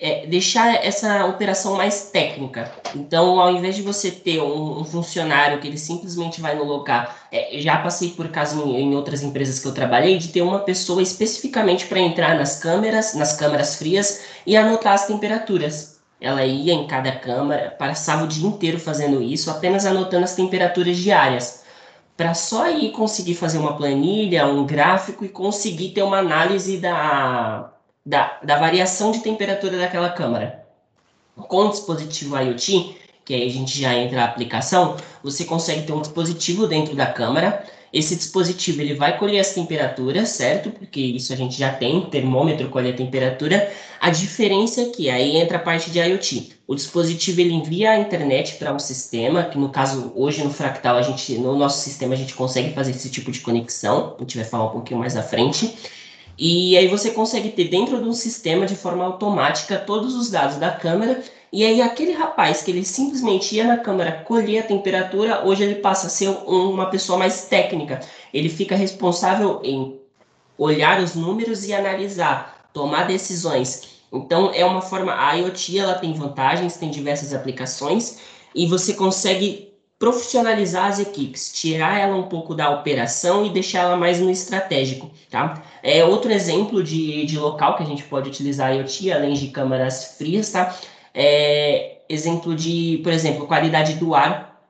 é, 0.04 0.28
deixar 0.28 0.86
essa 0.86 1.26
operação 1.28 1.78
mais 1.78 2.10
técnica. 2.12 2.70
Então, 2.94 3.40
ao 3.40 3.50
invés 3.50 3.74
de 3.74 3.82
você 3.82 4.12
ter 4.12 4.42
um, 4.42 4.82
um 4.82 4.84
funcionário 4.84 5.62
que 5.62 5.68
ele 5.68 5.78
simplesmente 5.78 6.42
vai 6.42 6.58
no 6.58 6.66
local, 6.66 7.08
é, 7.32 7.58
já 7.62 7.78
passei 7.78 8.10
por 8.10 8.28
caso 8.28 8.62
em, 8.68 8.82
em, 8.82 8.96
outras 8.96 9.24
empresas 9.24 9.60
que 9.60 9.66
eu 9.66 9.74
trabalhei, 9.74 10.18
de 10.18 10.28
ter 10.28 10.42
uma 10.42 10.60
pessoa 10.60 11.02
especificamente 11.02 11.86
para 11.86 12.02
entrar 12.02 12.36
nas 12.36 12.60
câmeras, 12.60 13.14
nas 13.14 13.38
câmeras 13.38 13.76
frias 13.78 14.26
e 14.46 14.58
anotar 14.58 14.92
as 14.92 15.08
temperaturas. 15.08 16.02
ela 16.20 16.46
ia 16.46 16.74
em 16.74 16.86
cada 16.86 17.14
câmara, 17.14 17.74
passava 17.80 18.26
o 18.26 18.28
dia 18.28 18.48
inteiro 18.48 18.80
fazendo 18.80 19.22
isso, 19.22 19.50
apenas 19.50 19.86
anotando 19.86 20.26
as 20.26 20.36
temperaturas 20.36 20.98
diárias, 20.98 21.64
para 22.18 22.34
só 22.34 22.64
aí 22.66 22.92
conseguir 22.92 23.36
fazer 23.36 23.58
uma 23.58 23.78
planilha, 23.78 24.48
um 24.48 24.66
gráfico 24.66 25.24
e 25.24 25.30
conseguir 25.30 25.90
ter 25.92 26.04
uma 26.04 26.20
análise 26.20 26.78
da, 26.78 27.73
da, 28.06 28.40
da 28.44 28.58
variação 28.58 29.12
de 29.12 29.20
temperatura 29.20 29.78
daquela 29.78 30.10
câmara. 30.10 30.66
Com 31.36 31.68
o 31.68 31.70
dispositivo 31.70 32.38
IoT, 32.38 32.96
que 33.26 33.34
aí 33.34 33.48
a 33.48 33.52
gente 33.52 33.80
já 33.80 33.94
entra 33.94 34.18
na 34.18 34.26
aplicação, 34.26 34.98
você 35.24 35.46
consegue 35.46 35.84
ter 35.84 35.94
um 35.94 36.02
dispositivo 36.02 36.68
dentro 36.68 36.96
da 36.96 37.08
câmera. 37.08 37.66
Esse 37.92 38.16
dispositivo 38.16 38.82
ele 38.82 38.96
vai 38.96 39.18
colher 39.18 39.40
as 39.40 39.54
temperaturas, 39.54 40.30
certo? 40.30 40.72
Porque 40.72 41.00
isso 41.00 41.32
a 41.32 41.36
gente 41.36 41.58
já 41.58 41.72
tem, 41.72 42.02
termômetro 42.10 42.70
colhe 42.70 42.90
a 42.90 42.96
temperatura. 42.96 43.72
A 44.02 44.10
diferença 44.10 44.82
é 44.82 44.86
que 44.86 45.10
aí 45.10 45.38
entra 45.38 45.58
a 45.58 45.62
parte 45.62 45.92
de 45.92 46.00
IoT. 46.00 46.54
O 46.68 46.74
dispositivo 46.74 47.40
ele 47.40 47.54
envia 47.54 47.92
a 47.92 48.00
internet 48.00 48.56
para 48.56 48.74
um 48.74 48.80
sistema, 48.80 49.44
que 49.44 49.58
no 49.58 49.70
caso 49.70 50.12
hoje 50.16 50.44
no 50.44 50.50
Fractal 50.50 50.98
a 50.98 51.02
gente, 51.04 51.38
no 51.38 51.56
nosso 51.56 51.84
sistema 51.84 52.16
a 52.16 52.18
gente 52.18 52.34
consegue 52.34 52.74
fazer 52.74 52.92
esse 52.92 53.10
tipo 53.10 53.32
de 53.32 53.40
conexão. 53.42 54.16
A 54.18 54.22
gente 54.22 54.38
vai 54.38 54.46
falar 54.46 54.66
um 54.66 54.72
pouquinho 54.72 55.00
mais 55.00 55.16
à 55.16 55.22
frente. 55.22 55.78
E 56.38 56.78
aí 56.78 56.88
você 56.88 57.12
consegue 57.12 57.50
ter 57.50 57.66
dentro 57.66 58.02
de 58.02 58.08
um 58.08 58.14
sistema 58.14 58.66
de 58.66 58.76
forma 58.76 59.04
automática 59.06 59.78
todos 59.78 60.16
os 60.16 60.32
dados 60.32 60.58
da 60.58 60.72
câmera 60.72 61.24
e 61.54 61.64
aí 61.64 61.84
aquele 61.84 62.14
rapaz 62.14 62.64
que 62.64 62.72
ele 62.72 62.84
simplesmente 62.84 63.56
ia 63.56 63.64
na 63.64 63.78
câmera 63.78 64.24
colher 64.24 64.64
a 64.64 64.66
temperatura, 64.66 65.46
hoje 65.46 65.62
ele 65.62 65.76
passa 65.76 66.08
a 66.08 66.10
ser 66.10 66.30
uma 66.48 66.88
pessoa 66.88 67.16
mais 67.16 67.46
técnica. 67.46 68.00
Ele 68.34 68.50
fica 68.50 68.76
responsável 68.76 69.62
em 69.64 70.00
olhar 70.58 71.00
os 71.00 71.14
números 71.14 71.64
e 71.66 71.72
analisar, 71.72 72.68
tomar 72.74 73.06
decisões. 73.06 74.02
Então 74.12 74.52
é 74.52 74.66
uma 74.66 74.82
forma 74.82 75.14
a 75.14 75.34
IoT 75.34 75.78
ela 75.78 75.94
tem 75.94 76.16
vantagens, 76.16 76.78
tem 76.78 76.90
diversas 76.90 77.36
aplicações 77.36 78.18
e 78.56 78.66
você 78.66 78.96
consegue 78.96 79.73
profissionalizar 80.04 80.88
as 80.88 81.00
equipes, 81.00 81.50
tirar 81.54 81.98
ela 81.98 82.18
um 82.18 82.24
pouco 82.24 82.54
da 82.54 82.70
operação 82.70 83.46
e 83.46 83.50
deixar 83.50 83.84
ela 83.84 83.96
mais 83.96 84.20
no 84.20 84.30
estratégico, 84.30 85.10
tá? 85.32 85.64
É 85.82 86.04
outro 86.04 86.30
exemplo 86.30 86.84
de, 86.84 87.26
de 87.26 87.40
local 87.40 87.78
que 87.78 87.84
a 87.84 87.86
gente 87.86 88.04
pode 88.04 88.28
utilizar 88.28 88.76
IoT, 88.76 89.14
além 89.14 89.34
de 89.34 89.48
câmeras 89.48 90.18
frias, 90.18 90.52
tá? 90.52 90.76
É, 91.14 92.00
exemplo 92.10 92.54
de, 92.54 93.00
por 93.02 93.14
exemplo, 93.14 93.48
qualidade 93.48 93.94
do 93.94 94.14
ar. 94.14 94.62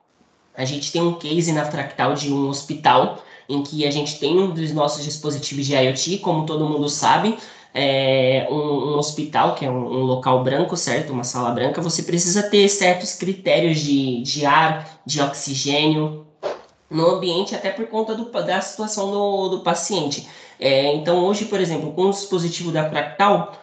A 0.56 0.66
gente 0.66 0.92
tem 0.92 1.02
um 1.02 1.16
case 1.16 1.52
na 1.52 1.66
Fractal 1.66 2.14
de 2.14 2.32
um 2.32 2.48
hospital 2.48 3.24
em 3.50 3.64
que 3.64 3.88
a 3.88 3.92
gente 3.92 4.20
tem 4.20 4.38
um 4.38 4.52
dos 4.52 4.72
nossos 4.72 5.04
dispositivos 5.04 5.66
de 5.66 5.74
IoT, 5.74 6.20
como 6.20 6.46
todo 6.46 6.70
mundo 6.70 6.88
sabe, 6.90 7.40
é, 7.74 8.48
um, 8.52 8.56
um, 8.56 8.98
hospital, 8.98 9.56
que 9.56 9.66
é 9.66 9.70
um, 9.70 9.86
um, 9.86 10.04
local 10.04 10.44
branco, 10.44 10.78
certo? 10.78 11.12
Uma 11.12 11.24
sala 11.24 11.52
branca, 11.52 11.82
você 11.82 12.04
precisa 12.04 12.44
ter 12.44 12.68
certos 12.70 13.16
critérios 13.16 13.80
de, 13.80 14.22
de 14.22 14.46
ar, 14.46 15.02
de 15.06 15.20
oxigênio 15.22 16.26
no 16.90 17.08
ambiente, 17.10 17.56
até 17.56 17.72
por 17.72 17.88
conta 17.88 18.14
do, 18.14 18.26
da 18.26 18.62
situação 18.62 19.10
do, 19.10 19.50
do 19.50 19.60
paciente. 19.62 20.28
É, 20.60 20.94
então, 20.94 21.26
hoje, 21.26 21.46
por 21.46 21.60
exemplo, 21.60 21.92
com 21.94 22.04
o 22.04 22.12
dispositivo 22.12 22.72
da 22.72 22.88
Fractal, 22.88 23.54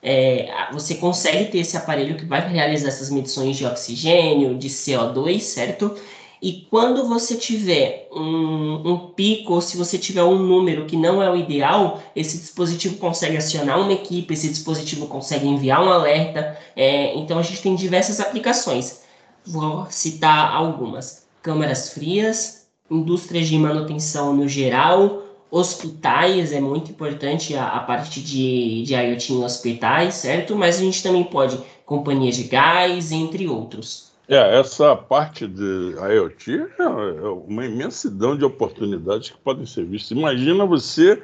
é, 0.00 0.48
você 0.72 0.94
consegue 0.94 1.50
ter 1.50 1.58
esse 1.58 1.76
aparelho 1.76 2.16
que 2.16 2.24
vai 2.24 2.48
realizar 2.48 2.88
essas 2.88 3.10
medições 3.10 3.56
de 3.56 3.66
oxigênio, 3.66 4.56
de 4.56 4.68
CO2, 4.68 5.40
certo? 5.40 5.96
E 6.40 6.66
quando 6.70 7.08
você 7.08 7.34
tiver 7.34 8.08
um, 8.12 8.92
um, 8.92 8.98
pico, 9.10 9.54
ou 9.54 9.60
se 9.60 9.76
você 9.76 9.96
tiver 9.96 10.22
um 10.22 10.38
número 10.38 10.84
que 10.84 10.96
não 10.96 11.22
é 11.22 11.30
o 11.30 11.36
ideal, 11.36 12.02
esse 12.14 12.38
dispositivo 12.38 12.96
consegue 12.96 13.36
acionar 13.36 13.80
uma 13.80 13.92
equipe, 13.92 14.34
esse 14.34 14.48
dispositivo 14.48 15.06
consegue 15.06 15.46
enviar 15.46 15.82
um 15.82 15.90
alerta. 15.90 16.58
É, 16.74 17.14
então 17.16 17.38
a 17.38 17.42
gente 17.42 17.62
tem 17.62 17.74
diversas 17.74 18.20
aplicações. 18.20 19.02
Vou 19.46 19.86
citar 19.90 20.54
algumas: 20.54 21.26
câmeras 21.42 21.90
frias, 21.90 22.66
indústrias 22.90 23.48
de 23.48 23.58
manutenção 23.58 24.34
no 24.34 24.48
geral, 24.48 25.22
hospitais, 25.50 26.52
é 26.52 26.60
muito 26.60 26.90
importante 26.90 27.54
a, 27.54 27.68
a 27.68 27.80
parte 27.80 28.20
de, 28.20 28.82
de 28.82 28.94
IoT 28.94 29.32
em 29.32 29.44
hospitais, 29.44 30.14
certo? 30.14 30.54
Mas 30.54 30.76
a 30.76 30.80
gente 30.80 31.02
também 31.02 31.24
pode 31.24 31.58
companhias 31.84 32.36
de 32.36 32.44
gás, 32.44 33.12
entre 33.12 33.48
outros. 33.48 34.05
É, 34.28 34.58
essa 34.58 34.96
parte 34.96 35.46
de 35.46 35.94
IoT 35.94 36.52
é, 36.52 36.82
é 36.82 37.28
uma 37.28 37.64
imensidão 37.64 38.36
de 38.36 38.44
oportunidades 38.44 39.30
que 39.30 39.38
podem 39.38 39.64
ser 39.66 39.84
vistas. 39.84 40.16
Imagina 40.16 40.66
você 40.66 41.22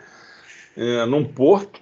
é, 0.76 1.04
num 1.06 1.24
porto 1.24 1.80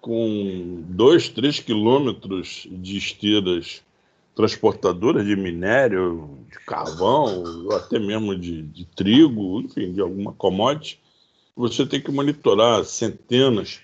com 0.00 0.82
dois, 0.88 1.28
três 1.28 1.60
quilômetros 1.60 2.66
de 2.70 2.96
esteiras 2.96 3.82
transportadoras 4.34 5.26
de 5.26 5.34
minério, 5.34 6.38
de 6.50 6.58
carvão, 6.60 7.42
ou 7.42 7.74
até 7.74 7.98
mesmo 7.98 8.36
de, 8.36 8.62
de 8.62 8.84
trigo, 8.84 9.60
enfim, 9.60 9.92
de 9.92 10.00
alguma 10.00 10.32
commodity, 10.32 11.00
você 11.56 11.86
tem 11.86 12.00
que 12.00 12.12
monitorar 12.12 12.84
centenas 12.84 13.80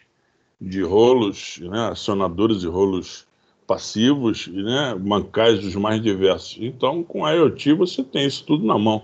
de 0.60 0.82
rolos, 0.82 1.58
né, 1.60 1.88
acionadores 1.88 2.62
e 2.62 2.66
rolos 2.66 3.26
passivos, 3.72 4.48
né, 4.48 4.94
bancais 5.00 5.60
dos 5.60 5.74
mais 5.74 6.02
diversos. 6.02 6.58
Então, 6.60 7.02
com 7.02 7.24
a 7.24 7.32
IoT, 7.32 7.72
você 7.72 8.04
tem 8.04 8.26
isso 8.26 8.44
tudo 8.44 8.66
na 8.66 8.78
mão. 8.78 9.02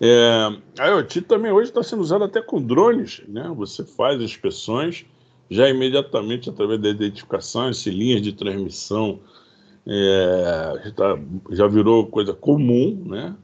É, 0.00 0.50
a 0.76 0.88
IoT 0.88 1.22
também 1.22 1.52
hoje 1.52 1.70
está 1.70 1.84
sendo 1.84 2.02
usada 2.02 2.24
até 2.24 2.42
com 2.42 2.60
drones. 2.60 3.22
Né? 3.28 3.48
Você 3.56 3.84
faz 3.84 4.20
inspeções 4.20 5.06
já 5.48 5.68
imediatamente 5.68 6.50
através 6.50 6.80
da 6.80 6.88
identificação, 6.88 7.70
esse 7.70 7.90
linhas 7.90 8.20
de 8.20 8.32
transmissão 8.32 9.20
é, 9.86 10.82
já, 10.84 10.90
tá, 10.90 11.18
já 11.52 11.68
virou 11.68 12.06
coisa 12.06 12.34
comum, 12.34 13.00
né? 13.06 13.36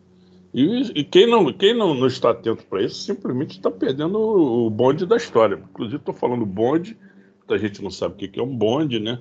E, 0.53 1.01
e, 1.01 1.05
quem, 1.05 1.27
não, 1.29 1.53
quem 1.53 1.73
não, 1.75 1.95
não 1.95 2.07
está 2.07 2.31
atento 2.31 2.65
para 2.67 2.83
isso 2.83 2.97
simplesmente 2.97 3.53
está 3.53 3.71
perdendo 3.71 4.19
o, 4.19 4.71
bonde 4.71 5.07
da 5.07 5.17
história. 5.17 5.61
Inclusive, 5.71 5.97
estou 5.97 6.15
falando 6.15 6.45
bonde, 6.45 6.97
muita 7.39 7.59
gente 7.59 7.83
não 7.83 7.91
sabe 7.91 8.15
o 8.15 8.17
que 8.29 8.39
é 8.39 8.43
um 8.43 8.55
bonde, 8.55 9.01
né? 9.01 9.19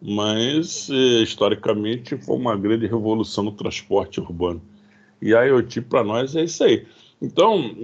Mas, 0.00 0.88
eh, 0.90 1.22
historicamente, 1.22 2.16
foi 2.16 2.36
uma 2.36 2.56
grande 2.56 2.86
revolução 2.86 3.44
no 3.44 3.52
transporte 3.52 4.20
urbano. 4.20 4.62
E 5.20 5.34
a 5.34 5.42
IoT, 5.42 5.82
para 5.82 6.02
nós, 6.02 6.34
é 6.34 6.44
isso 6.44 6.64
aí. 6.64 6.86
Então, 7.20 7.74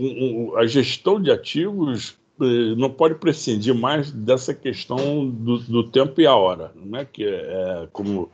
a 0.56 0.66
gestão 0.66 1.20
de 1.20 1.30
ativos 1.30 2.16
eh, 2.40 2.74
não 2.76 2.90
pode 2.90 3.16
prescindir 3.16 3.74
mais 3.74 4.10
dessa 4.10 4.54
questão 4.54 5.28
do, 5.28 5.58
do 5.58 5.84
tempo 5.84 6.20
e 6.20 6.26
a 6.26 6.34
hora, 6.34 6.72
né? 6.74 7.04
que 7.04 7.24
é, 7.24 7.28
é 7.28 7.88
como 7.92 8.30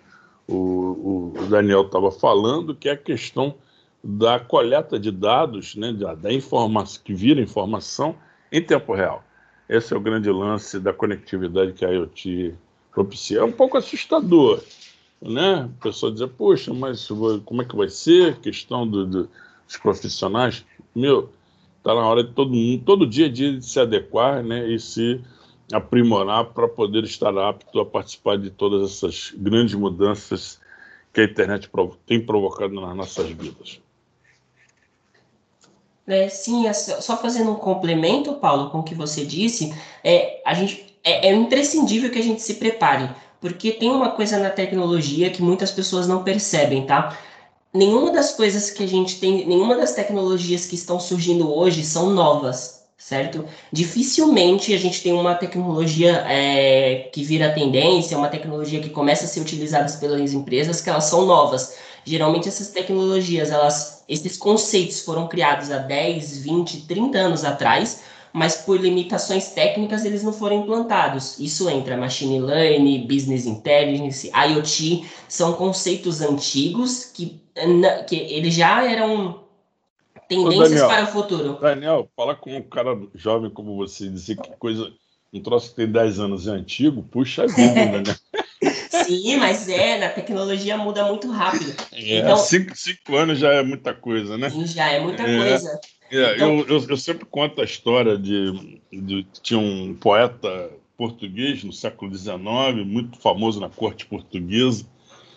o, 0.46 1.32
o 1.36 1.46
Daniel 1.48 1.82
estava 1.82 2.10
falando, 2.10 2.74
que 2.74 2.88
é 2.88 2.92
a 2.92 2.96
questão 2.96 3.54
da 4.02 4.40
coleta 4.40 4.98
de 4.98 5.10
dados, 5.10 5.76
né, 5.76 5.92
da, 5.92 6.14
da 6.14 6.32
informação 6.32 7.00
que 7.04 7.14
vira 7.14 7.40
informação 7.40 8.16
em 8.50 8.60
tempo 8.60 8.94
real. 8.94 9.22
Esse 9.68 9.94
é 9.94 9.96
o 9.96 10.00
grande 10.00 10.30
lance 10.30 10.80
da 10.80 10.92
conectividade 10.92 11.72
que 11.72 11.84
a 11.84 11.90
IoT 11.90 12.54
propicia. 12.92 13.40
É 13.40 13.44
um 13.44 13.52
pouco 13.52 13.76
assustador, 13.76 14.62
né? 15.20 15.68
A 15.68 15.82
pessoa 15.82 16.12
dizer, 16.12 16.28
poxa, 16.28 16.72
mas 16.72 17.08
como 17.44 17.62
é 17.62 17.64
que 17.64 17.76
vai 17.76 17.88
ser? 17.88 18.38
Questão 18.38 18.86
do, 18.86 19.06
do, 19.06 19.30
dos 19.66 19.76
profissionais. 19.78 20.64
Meu, 20.94 21.30
está 21.78 21.94
na 21.94 22.06
hora 22.06 22.22
de 22.22 22.32
todo 22.32 22.52
mundo, 22.52 22.84
todo 22.84 23.06
dia 23.06 23.26
é 23.26 23.28
dia 23.28 23.56
de 23.58 23.64
se 23.64 23.80
adequar 23.80 24.42
né, 24.42 24.68
e 24.68 24.78
se 24.78 25.20
aprimorar 25.72 26.46
para 26.46 26.68
poder 26.68 27.02
estar 27.04 27.36
apto 27.36 27.80
a 27.80 27.86
participar 27.86 28.38
de 28.38 28.50
todas 28.50 28.90
essas 28.90 29.32
grandes 29.36 29.74
mudanças 29.74 30.60
que 31.12 31.20
a 31.20 31.24
internet 31.24 31.68
tem 32.06 32.24
provocado 32.24 32.74
nas 32.80 32.96
nossas 32.96 33.28
vidas. 33.30 33.80
É, 36.06 36.28
sim, 36.28 36.66
é 36.66 36.72
só 36.72 37.16
fazendo 37.16 37.52
um 37.52 37.56
complemento, 37.56 38.34
Paulo, 38.34 38.70
com 38.70 38.80
o 38.80 38.82
que 38.82 38.94
você 38.94 39.24
disse, 39.24 39.72
é, 40.02 40.42
a 40.44 40.52
gente, 40.52 40.91
é, 41.04 41.28
é 41.28 41.32
imprescindível 41.32 42.10
que 42.10 42.18
a 42.18 42.22
gente 42.22 42.42
se 42.42 42.54
prepare, 42.54 43.10
porque 43.40 43.72
tem 43.72 43.90
uma 43.90 44.10
coisa 44.10 44.38
na 44.38 44.50
tecnologia 44.50 45.30
que 45.30 45.42
muitas 45.42 45.70
pessoas 45.70 46.06
não 46.06 46.22
percebem, 46.22 46.86
tá? 46.86 47.18
Nenhuma 47.74 48.12
das 48.12 48.34
coisas 48.34 48.70
que 48.70 48.84
a 48.84 48.86
gente 48.86 49.18
tem, 49.18 49.46
nenhuma 49.46 49.76
das 49.76 49.94
tecnologias 49.94 50.66
que 50.66 50.74
estão 50.74 51.00
surgindo 51.00 51.50
hoje 51.52 51.82
são 51.84 52.10
novas, 52.10 52.82
certo? 52.98 53.44
Dificilmente 53.72 54.74
a 54.74 54.78
gente 54.78 55.02
tem 55.02 55.12
uma 55.12 55.34
tecnologia 55.34 56.24
é, 56.28 57.10
que 57.12 57.24
vira 57.24 57.50
tendência, 57.52 58.16
uma 58.16 58.28
tecnologia 58.28 58.80
que 58.80 58.90
começa 58.90 59.24
a 59.24 59.28
ser 59.28 59.40
utilizada 59.40 59.90
pelas 59.98 60.32
empresas, 60.32 60.80
que 60.80 60.90
elas 60.90 61.04
são 61.04 61.26
novas. 61.26 61.76
Geralmente 62.04 62.48
essas 62.48 62.68
tecnologias, 62.68 63.50
elas, 63.50 64.04
esses 64.08 64.36
conceitos 64.36 65.00
foram 65.00 65.26
criados 65.26 65.70
há 65.70 65.78
10, 65.78 66.38
20, 66.38 66.86
30 66.86 67.18
anos 67.18 67.44
atrás, 67.44 68.02
mas 68.32 68.56
por 68.56 68.80
limitações 68.80 69.50
técnicas 69.50 70.04
eles 70.04 70.22
não 70.22 70.32
foram 70.32 70.62
implantados. 70.62 71.38
Isso 71.38 71.68
entra 71.68 71.96
machine 71.96 72.40
learning, 72.40 73.06
business 73.06 73.46
intelligence, 73.46 74.30
IoT, 74.34 75.04
são 75.28 75.52
conceitos 75.52 76.20
antigos 76.20 77.04
que, 77.04 77.40
que 78.08 78.16
eles 78.16 78.54
já 78.54 78.84
eram 78.90 79.42
tendências 80.28 80.70
Daniel, 80.70 80.88
para 80.88 81.04
o 81.04 81.06
futuro. 81.08 81.58
Daniel, 81.60 82.08
fala 82.16 82.34
com 82.34 82.56
um 82.56 82.62
cara 82.62 82.98
jovem 83.14 83.50
como 83.50 83.76
você, 83.76 84.08
dizer 84.08 84.36
que 84.36 84.50
coisa, 84.58 84.90
um 85.32 85.40
troço 85.40 85.70
que 85.70 85.76
tem 85.76 85.90
10 85.90 86.20
anos 86.20 86.46
é 86.46 86.50
antigo, 86.52 87.02
puxa 87.02 87.46
vida, 87.46 88.02
né? 88.02 88.16
Sim, 89.04 89.36
mas 89.36 89.68
é, 89.68 89.98
na 89.98 90.08
tecnologia 90.08 90.76
muda 90.76 91.04
muito 91.04 91.30
rápido. 91.30 91.74
É, 91.92 92.18
então, 92.18 92.36
cinco, 92.36 92.76
cinco 92.76 93.16
anos 93.16 93.38
já 93.38 93.52
é 93.52 93.62
muita 93.62 93.92
coisa, 93.92 94.38
né? 94.38 94.50
Sim, 94.50 94.66
já 94.66 94.90
é 94.90 95.00
muita 95.00 95.22
é, 95.22 95.36
coisa. 95.36 95.80
É, 96.12 96.34
então, 96.34 96.58
eu, 96.58 96.66
eu, 96.68 96.86
eu, 96.90 96.96
sempre 96.98 97.24
conto 97.24 97.62
a 97.62 97.64
história 97.64 98.18
de, 98.18 98.78
de. 98.92 99.26
Tinha 99.42 99.58
um 99.58 99.94
poeta 99.94 100.70
português 100.94 101.64
no 101.64 101.72
século 101.72 102.14
XIX, 102.14 102.36
muito 102.84 103.18
famoso 103.18 103.58
na 103.58 103.70
corte 103.70 104.04
portuguesa, 104.04 104.86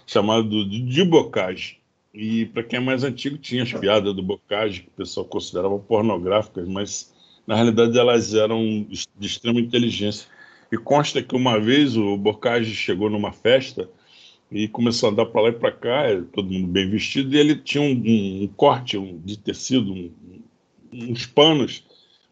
chamado 0.06 0.68
de 0.68 1.04
Bocage. 1.06 1.80
E 2.14 2.46
para 2.48 2.62
quem 2.62 2.78
é 2.78 2.82
mais 2.82 3.06
antigo, 3.06 3.38
tinha 3.38 3.64
as 3.64 3.72
piadas 3.72 4.14
do 4.14 4.22
Bocage, 4.22 4.82
que 4.82 4.90
o 4.90 4.98
pessoal 4.98 5.26
considerava 5.26 5.80
pornográficas, 5.80 6.68
mas 6.68 7.14
na 7.48 7.56
realidade 7.56 7.98
elas 7.98 8.34
eram 8.34 8.86
de 8.90 9.28
extrema 9.28 9.62
inteligência. 9.62 10.28
E 10.70 10.78
consta 10.78 11.24
que 11.24 11.36
uma 11.38 11.58
vez 11.58 11.96
o 11.96 12.18
Bocage 12.18 12.76
chegou 12.76 13.10
numa 13.10 13.32
festa 13.32 13.90
e 14.52 14.68
começou 14.68 15.08
a 15.08 15.12
andar 15.14 15.26
para 15.28 15.42
lá 15.42 15.50
e 15.50 15.54
para 15.54 15.72
cá, 15.72 16.04
todo 16.34 16.52
mundo 16.52 16.68
bem 16.68 16.90
vestido, 16.90 17.34
e 17.34 17.40
ele 17.40 17.56
tinha 17.56 17.82
um, 17.82 17.94
um, 17.94 18.44
um 18.44 18.48
corte 18.56 19.00
de 19.24 19.38
tecido, 19.40 19.94
um, 19.94 20.12
uns 20.94 21.26
panos 21.26 21.84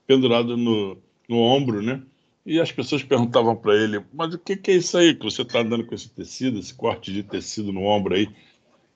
pendurados 0.07 0.57
no, 0.57 0.97
no 1.27 1.37
ombro, 1.37 1.81
né? 1.81 2.01
E 2.45 2.59
as 2.59 2.71
pessoas 2.71 3.03
perguntavam 3.03 3.55
para 3.55 3.75
ele: 3.75 4.01
Mas 4.13 4.33
o 4.33 4.39
que, 4.39 4.55
que, 4.55 4.71
é 4.71 4.75
isso 4.75 4.97
aí 4.97 5.15
que 5.15 5.23
você 5.23 5.43
está 5.43 5.59
andando 5.59 5.85
com 5.85 5.95
esse 5.95 6.09
tecido, 6.09 6.59
esse 6.59 6.73
corte 6.73 7.11
de 7.13 7.23
tecido 7.23 7.71
no 7.71 7.83
ombro 7.83 8.15
aí? 8.15 8.27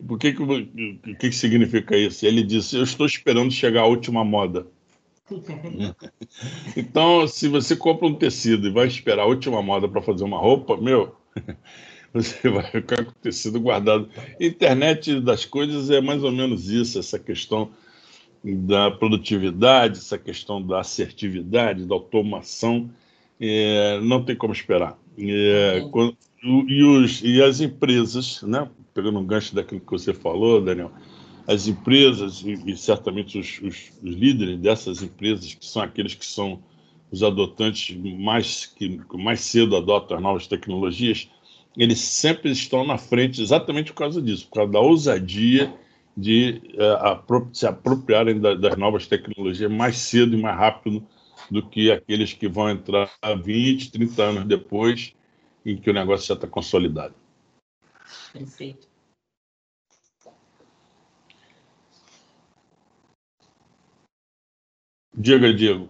Por 0.05 0.19
que, 0.19 0.33
que, 0.33 0.43
o 0.43 1.15
que, 1.15 1.15
que 1.15 1.31
significa 1.31 1.97
isso? 1.97 2.25
Ele 2.25 2.43
disse: 2.43 2.75
Eu 2.75 2.83
estou 2.83 3.05
esperando 3.05 3.51
chegar 3.51 3.81
a 3.81 3.87
última 3.87 4.23
moda. 4.23 4.67
então, 6.75 7.27
se 7.27 7.47
você 7.47 7.75
compra 7.75 8.07
um 8.07 8.15
tecido 8.15 8.67
e 8.67 8.71
vai 8.71 8.87
esperar 8.87 9.23
a 9.23 9.27
última 9.27 9.61
moda 9.61 9.87
para 9.87 10.01
fazer 10.01 10.23
uma 10.23 10.37
roupa, 10.37 10.77
meu, 10.77 11.15
você 12.13 12.49
vai 12.49 12.69
ficar 12.69 13.03
com 13.03 13.11
o 13.11 13.15
tecido 13.15 13.59
guardado. 13.59 14.09
Internet 14.39 15.19
das 15.21 15.45
coisas 15.45 15.89
é 15.89 16.01
mais 16.01 16.23
ou 16.23 16.31
menos 16.31 16.69
isso, 16.69 16.99
essa 16.99 17.17
questão 17.17 17.71
da 18.43 18.91
produtividade, 18.91 19.97
essa 19.97 20.17
questão 20.17 20.61
da 20.61 20.79
assertividade, 20.79 21.85
da 21.85 21.95
automação, 21.95 22.89
é, 23.39 23.99
não 24.01 24.23
tem 24.23 24.35
como 24.35 24.53
esperar. 24.53 24.97
É, 25.17 25.87
quando, 25.91 26.15
e, 26.43 26.83
os, 26.83 27.21
e 27.23 27.41
as 27.41 27.59
empresas, 27.59 28.41
né, 28.43 28.69
pegando 28.93 29.19
um 29.19 29.25
gancho 29.25 29.55
daquilo 29.55 29.81
que 29.81 29.91
você 29.91 30.13
falou, 30.13 30.61
Daniel, 30.61 30.91
as 31.47 31.67
empresas 31.67 32.41
e, 32.41 32.53
e 32.71 32.77
certamente 32.77 33.39
os, 33.39 33.59
os, 33.61 33.91
os, 34.03 34.15
líderes 34.15 34.59
dessas 34.59 35.01
empresas, 35.01 35.53
que 35.53 35.65
são 35.65 35.81
aqueles 35.81 36.13
que 36.13 36.25
são 36.25 36.61
os 37.09 37.23
adotantes 37.23 37.95
mais 38.19 38.65
que 38.65 38.99
mais 39.13 39.39
cedo 39.39 39.77
adotam 39.77 40.17
as 40.17 40.23
novas 40.23 40.47
tecnologias, 40.47 41.29
eles 41.75 41.99
sempre 41.99 42.51
estão 42.51 42.85
na 42.85 42.97
frente 42.97 43.41
exatamente 43.41 43.93
por 43.93 43.99
causa 43.99 44.21
disso, 44.21 44.47
por 44.47 44.55
causa 44.55 44.71
da 44.71 44.79
ousadia 44.79 45.73
de 46.17 46.59
uh, 46.73 47.47
se 47.53 47.67
apropriarem 47.67 48.41
da, 48.41 48.55
das 48.55 48.75
novas 48.75 49.05
tecnologias 49.05 49.71
mais 49.71 49.97
cedo 49.99 50.35
e 50.35 50.41
mais 50.41 50.57
rápido 50.57 51.05
do 51.51 51.61
que 51.61 51.91
aqueles 51.91 52.33
que 52.33 52.47
vão 52.47 52.71
entrar 52.71 53.07
20, 53.43 53.91
30 53.91 54.23
anos 54.23 54.45
depois, 54.45 55.13
em 55.63 55.77
que 55.77 55.91
o 55.91 55.93
negócio 55.93 56.27
já 56.27 56.33
está 56.33 56.47
consolidado. 56.47 57.13
Perfeito. 58.33 58.87
Diga, 65.15 65.53
Diego. 65.53 65.89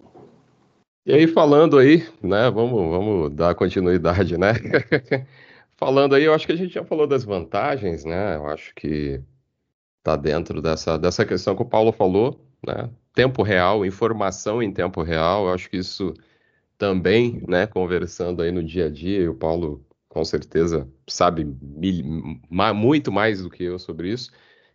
E 1.06 1.12
aí, 1.12 1.26
falando 1.26 1.78
aí, 1.78 2.06
né? 2.22 2.50
Vamos, 2.50 2.90
vamos 2.90 3.34
dar 3.34 3.54
continuidade, 3.54 4.36
né? 4.36 4.52
falando 5.76 6.14
aí, 6.14 6.24
eu 6.24 6.34
acho 6.34 6.46
que 6.46 6.52
a 6.52 6.56
gente 6.56 6.74
já 6.74 6.84
falou 6.84 7.06
das 7.06 7.24
vantagens, 7.24 8.04
né? 8.04 8.36
Eu 8.36 8.46
acho 8.46 8.74
que 8.74 9.22
está 10.08 10.16
dentro 10.16 10.62
dessa, 10.62 10.98
dessa 10.98 11.24
questão 11.24 11.54
que 11.54 11.62
o 11.62 11.66
Paulo 11.66 11.92
falou, 11.92 12.40
né? 12.66 12.88
Tempo 13.14 13.42
real, 13.42 13.84
informação 13.84 14.62
em 14.62 14.72
tempo 14.72 15.02
real, 15.02 15.46
eu 15.46 15.54
acho 15.54 15.68
que 15.68 15.76
isso 15.76 16.14
também, 16.78 17.42
né, 17.46 17.66
conversando 17.66 18.40
aí 18.40 18.52
no 18.52 18.62
dia 18.62 18.86
a 18.86 18.90
dia, 18.90 19.20
e 19.20 19.28
o 19.28 19.34
Paulo 19.34 19.84
com 20.08 20.24
certeza 20.24 20.88
sabe 21.06 21.44
muito 22.74 23.12
mais 23.12 23.42
do 23.42 23.50
que 23.50 23.64
eu 23.64 23.78
sobre 23.78 24.10
isso, 24.10 24.30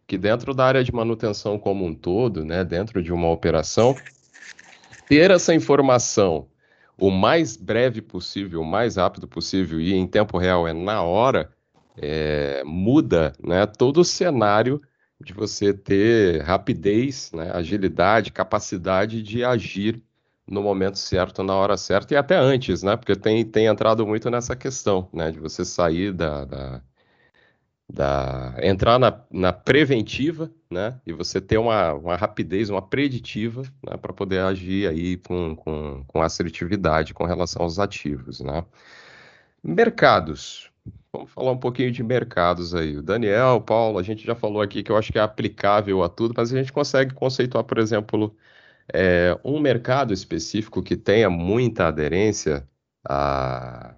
que 0.05 0.17
dentro 0.17 0.53
da 0.53 0.65
área 0.65 0.83
de 0.83 0.93
manutenção 0.93 1.57
como 1.57 1.85
um 1.85 1.95
todo, 1.95 2.43
né, 2.43 2.63
dentro 2.63 3.01
de 3.01 3.11
uma 3.11 3.29
operação, 3.29 3.95
ter 5.07 5.31
essa 5.31 5.53
informação 5.55 6.47
o 6.97 7.09
mais 7.09 7.57
breve 7.57 8.01
possível, 8.01 8.61
o 8.61 8.65
mais 8.65 8.97
rápido 8.97 9.27
possível 9.27 9.79
e 9.79 9.93
em 9.93 10.05
tempo 10.05 10.37
real 10.37 10.67
é 10.67 10.73
na 10.73 11.01
hora, 11.01 11.51
é, 11.97 12.63
muda 12.65 13.33
né, 13.41 13.65
todo 13.65 14.01
o 14.01 14.05
cenário 14.05 14.81
de 15.23 15.33
você 15.33 15.73
ter 15.73 16.41
rapidez, 16.43 17.31
né, 17.33 17.51
agilidade, 17.53 18.31
capacidade 18.31 19.21
de 19.23 19.43
agir 19.43 20.03
no 20.47 20.61
momento 20.61 20.97
certo, 20.97 21.43
na 21.43 21.55
hora 21.55 21.77
certa 21.77 22.13
e 22.13 22.17
até 22.17 22.35
antes, 22.35 22.83
né? 22.83 22.97
Porque 22.97 23.15
tem, 23.15 23.45
tem 23.45 23.67
entrado 23.67 24.05
muito 24.05 24.29
nessa 24.29 24.55
questão, 24.55 25.09
né? 25.13 25.31
De 25.31 25.39
você 25.39 25.63
sair 25.63 26.11
da, 26.13 26.45
da, 26.45 26.81
da 27.89 28.55
entrar 28.61 28.99
na, 28.99 29.23
na 29.31 29.53
preventiva, 29.53 30.51
né? 30.69 30.99
E 31.05 31.13
você 31.13 31.39
ter 31.39 31.57
uma, 31.57 31.93
uma 31.93 32.15
rapidez, 32.15 32.69
uma 32.69 32.81
preditiva, 32.81 33.63
né? 33.83 33.97
Para 33.97 34.13
poder 34.13 34.39
agir 34.41 34.87
aí 34.87 35.17
com, 35.17 35.55
com, 35.55 36.03
com 36.07 36.21
assertividade 36.21 37.13
com 37.13 37.25
relação 37.25 37.61
aos 37.63 37.79
ativos, 37.79 38.41
né? 38.41 38.65
Mercados. 39.63 40.72
Vamos 41.15 41.31
falar 41.31 41.51
um 41.51 41.57
pouquinho 41.57 41.91
de 41.91 42.01
mercados 42.01 42.73
aí. 42.73 42.97
O 42.97 43.03
Daniel, 43.03 43.61
Paulo, 43.61 43.99
a 43.99 44.03
gente 44.03 44.25
já 44.25 44.33
falou 44.33 44.63
aqui 44.63 44.81
que 44.81 44.91
eu 44.91 44.97
acho 44.97 45.11
que 45.11 45.19
é 45.19 45.21
aplicável 45.21 46.01
a 46.01 46.09
tudo, 46.09 46.33
mas 46.35 46.51
a 46.51 46.57
gente 46.57 46.73
consegue 46.73 47.13
conceituar, 47.13 47.63
por 47.63 47.77
exemplo, 47.77 48.35
é, 48.91 49.37
um 49.43 49.59
mercado 49.59 50.11
específico 50.11 50.81
que 50.81 50.97
tenha 50.97 51.29
muita 51.29 51.87
aderência 51.87 52.67
a, 53.07 53.93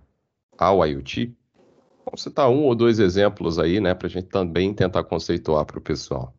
ao 0.57 0.85
IoT. 0.85 1.33
Vamos 2.03 2.21
citar 2.21 2.49
um 2.49 2.63
ou 2.63 2.75
dois 2.75 2.99
exemplos 2.99 3.57
aí, 3.57 3.79
né, 3.79 3.93
para 3.93 4.07
a 4.07 4.11
gente 4.11 4.27
também 4.27 4.73
tentar 4.73 5.05
conceituar 5.05 5.63
para 5.63 5.79
o 5.79 5.81
pessoal. 5.81 6.33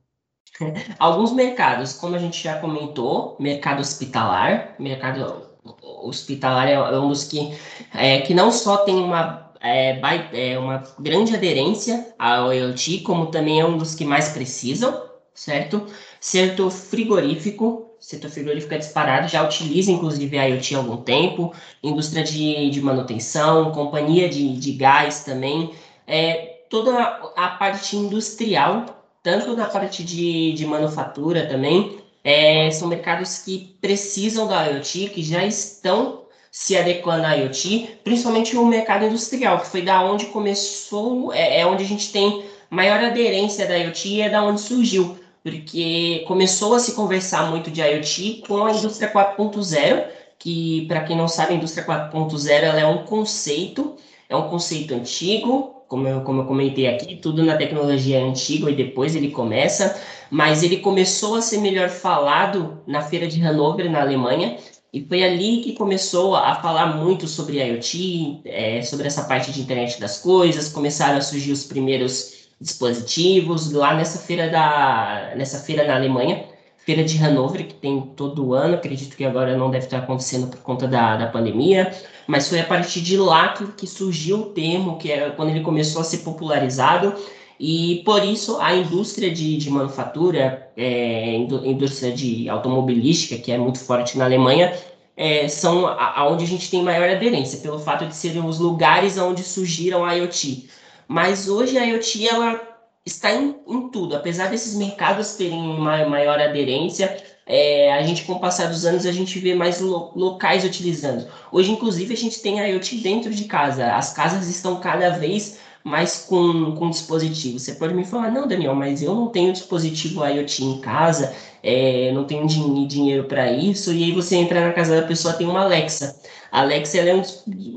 Alguns 0.99 1.33
mercados, 1.33 1.95
como 1.95 2.17
a 2.17 2.19
gente 2.19 2.45
já 2.45 2.61
comentou, 2.61 3.35
mercado 3.41 3.81
hospitalar, 3.81 4.75
mercado 4.79 5.57
hospitalar 5.83 6.69
é 6.69 6.99
um 6.99 7.09
dos 7.09 7.25
que, 7.25 7.57
é, 7.95 8.21
que 8.21 8.35
não 8.35 8.53
só 8.53 8.77
tem 8.79 8.97
uma 8.97 9.46
é, 9.67 10.01
é 10.33 10.59
uma 10.59 10.83
grande 10.99 11.35
aderência 11.35 12.15
ao 12.19 12.53
IoT, 12.53 13.01
como 13.01 13.27
também 13.27 13.61
é 13.61 13.65
um 13.65 13.77
dos 13.77 13.95
que 13.95 14.05
mais 14.05 14.29
precisam, 14.29 15.03
certo? 15.35 15.87
Setor 16.21 16.71
frigorífico, 16.71 17.91
setor 17.99 18.31
frigorífico 18.31 18.75
é 18.75 18.79
disparado, 18.79 19.29
já 19.29 19.43
utiliza 19.43 19.91
inclusive 19.91 20.39
a 20.39 20.45
IoT 20.45 20.75
há 20.75 20.79
algum 20.79 20.99
tempo, 20.99 21.53
indústria 21.83 22.23
de, 22.23 22.71
de 22.71 22.81
manutenção, 22.81 23.73
companhia 23.73 24.29
de, 24.29 24.57
de 24.57 24.73
gás 24.73 25.25
também, 25.25 25.73
é, 26.07 26.57
toda 26.71 26.99
a 27.37 27.49
parte 27.49 27.97
industrial, 27.97 28.87
tanto 29.23 29.57
na 29.57 29.67
parte 29.67 30.05
de, 30.05 30.53
de 30.53 30.67
manufatura 30.67 31.47
também, 31.47 31.99
é, 32.23 32.71
são 32.71 32.89
mercados 32.89 33.39
que 33.39 33.77
precisam 33.81 34.47
da 34.47 34.67
IoT, 34.67 35.11
que 35.11 35.23
já 35.23 35.45
estão 35.45 36.26
se 36.59 36.75
adequando 36.75 37.27
à 37.27 37.35
IoT, 37.35 37.99
principalmente 38.03 38.57
o 38.57 38.65
mercado 38.65 39.05
industrial, 39.05 39.61
que 39.61 39.67
foi 39.67 39.83
da 39.83 40.03
onde 40.03 40.25
começou, 40.27 41.31
é, 41.31 41.61
é 41.61 41.67
onde 41.67 41.85
a 41.85 41.87
gente 41.87 42.11
tem 42.11 42.47
maior 42.71 42.99
aderência 42.99 43.69
da 43.69 43.77
IoT 43.77 44.09
e 44.09 44.21
é 44.23 44.31
da 44.31 44.43
onde 44.43 44.63
surgiu, 44.63 45.19
porque 45.43 46.25
começou 46.27 46.73
a 46.73 46.79
se 46.79 46.95
conversar 46.95 47.51
muito 47.51 47.71
de 47.71 47.83
IoT 47.83 48.45
com 48.49 48.65
a 48.65 48.73
indústria 48.73 49.13
4.0, 49.13 50.07
que 50.39 50.87
para 50.89 51.03
quem 51.03 51.15
não 51.15 51.29
sabe, 51.29 51.53
a 51.53 51.57
indústria 51.57 51.85
4.0 51.85 52.49
é 52.75 52.87
um 52.87 53.05
conceito, 53.05 53.95
é 54.27 54.35
um 54.35 54.49
conceito 54.49 54.95
antigo, 54.95 55.85
como 55.87 56.09
eu, 56.09 56.23
como 56.23 56.41
eu 56.41 56.47
comentei 56.47 56.89
aqui, 56.89 57.17
tudo 57.17 57.45
na 57.45 57.59
tecnologia 57.59 58.19
é 58.19 58.23
antigo 58.23 58.71
e 58.71 58.75
depois 58.75 59.15
ele 59.15 59.31
começa, 59.31 60.01
mas 60.31 60.63
ele 60.63 60.79
começou 60.79 61.35
a 61.35 61.43
ser 61.43 61.59
melhor 61.59 61.91
falado 61.91 62.81
na 62.87 63.03
feira 63.03 63.29
de 63.29 63.39
Hannover, 63.43 63.91
na 63.91 64.01
Alemanha, 64.01 64.57
e 64.93 65.05
foi 65.05 65.23
ali 65.23 65.63
que 65.63 65.75
começou 65.75 66.35
a 66.37 66.55
falar 66.57 66.97
muito 66.97 67.27
sobre 67.27 67.59
IoT, 67.63 68.41
é, 68.45 68.83
sobre 68.83 69.07
essa 69.07 69.25
parte 69.25 69.53
de 69.53 69.61
internet 69.61 70.01
das 70.01 70.19
coisas, 70.21 70.69
começaram 70.69 71.19
a 71.19 71.21
surgir 71.21 71.53
os 71.53 71.65
primeiros 71.65 72.47
dispositivos 72.61 73.73
lá 73.73 73.95
nessa 73.95 74.19
feira 74.19 74.49
da 74.49 75.35
nessa 75.37 75.59
feira 75.59 75.87
na 75.87 75.97
Alemanha, 75.97 76.47
feira 76.79 77.05
de 77.05 77.23
Hanover, 77.23 77.67
que 77.67 77.75
tem 77.75 78.01
todo 78.17 78.55
ano, 78.55 78.77
acredito 78.77 79.17
que 79.17 79.25
agora 79.25 79.57
não 79.57 79.71
deve 79.71 79.87
estar 79.87 79.99
acontecendo 79.99 80.47
por 80.47 80.61
conta 80.61 80.87
da, 80.87 81.17
da 81.17 81.27
pandemia, 81.27 81.93
mas 82.27 82.49
foi 82.49 82.61
a 82.61 82.65
partir 82.65 83.01
de 83.01 83.17
lá 83.17 83.49
que, 83.49 83.67
que 83.73 83.87
surgiu 83.87 84.39
o 84.39 84.47
termo, 84.47 84.97
que 84.97 85.11
é 85.11 85.31
quando 85.31 85.51
ele 85.51 85.61
começou 85.61 86.01
a 86.01 86.05
ser 86.05 86.19
popularizado, 86.19 87.13
e 87.59 88.03
por 88.05 88.23
isso 88.25 88.59
a 88.61 88.75
indústria 88.75 89.31
de, 89.31 89.57
de 89.57 89.71
manufatura, 89.71 90.71
é, 90.77 91.35
indústria 91.35 92.13
de 92.13 92.49
automobilística, 92.49 93.41
que 93.41 93.51
é 93.51 93.59
muito 93.59 93.79
forte 93.79 94.19
na 94.19 94.25
Alemanha, 94.25 94.77
é, 95.17 95.49
são 95.49 95.87
aonde 95.87 96.45
a 96.45 96.47
gente 96.47 96.71
tem 96.71 96.83
maior 96.83 97.09
aderência, 97.09 97.61
pelo 97.61 97.79
fato 97.79 98.07
de 98.07 98.15
serem 98.15 98.45
os 98.45 98.59
lugares 98.59 99.17
onde 99.17 99.43
surgiram 99.43 100.05
a 100.05 100.13
IoT. 100.13 100.69
Mas 101.09 101.49
hoje 101.49 101.79
a 101.79 101.85
IoT 101.85 102.29
ela 102.29 102.61
está 103.05 103.33
em, 103.33 103.57
em 103.67 103.89
tudo, 103.89 104.17
apesar 104.17 104.51
desses 104.51 104.75
mercados 104.75 105.35
terem 105.35 105.59
uma 105.59 106.05
maior 106.07 106.39
aderência, 106.39 107.17
é, 107.49 107.93
a 107.93 108.03
gente, 108.03 108.25
com 108.25 108.33
o 108.33 108.41
passar 108.41 108.67
dos 108.67 108.85
anos, 108.85 109.07
a 109.07 109.13
gente 109.13 109.39
vê 109.39 109.55
mais 109.55 109.81
lo, 109.81 110.11
locais 110.17 110.65
utilizando. 110.65 111.29
Hoje, 111.53 111.71
inclusive, 111.71 112.13
a 112.13 112.17
gente 112.17 112.43
tem 112.43 112.59
a 112.61 112.67
IoT 112.67 112.97
dentro 112.97 113.33
de 113.33 113.45
casa. 113.45 113.95
As 113.95 114.13
casas 114.13 114.49
estão 114.49 114.81
cada 114.81 115.11
vez 115.11 115.61
mais 115.87 116.25
com, 116.25 116.73
com 116.75 116.91
dispositivo. 116.91 117.61
Você 117.61 117.77
pode 117.77 117.95
me 117.95 118.05
falar, 118.05 118.33
não, 118.33 118.49
Daniel, 118.49 118.75
mas 118.75 119.03
eu 119.03 119.15
não 119.15 119.29
tenho 119.29 119.53
dispositivo 119.53 120.27
IoT 120.27 120.65
em 120.65 120.81
casa, 120.81 121.33
é, 121.63 122.11
não 122.11 122.25
tenho 122.25 122.45
din 122.45 122.89
dinheiro 122.89 123.25
para 123.29 123.53
isso. 123.53 123.93
E 123.93 124.03
aí 124.03 124.11
você 124.11 124.35
entra 124.35 124.67
na 124.67 124.73
casa 124.73 125.01
da 125.01 125.07
pessoa, 125.07 125.35
tem 125.35 125.47
uma 125.47 125.61
Alexa. 125.63 126.19
A 126.51 126.63
Alexa 126.63 126.99
é 126.99 127.15
um, 127.15 127.23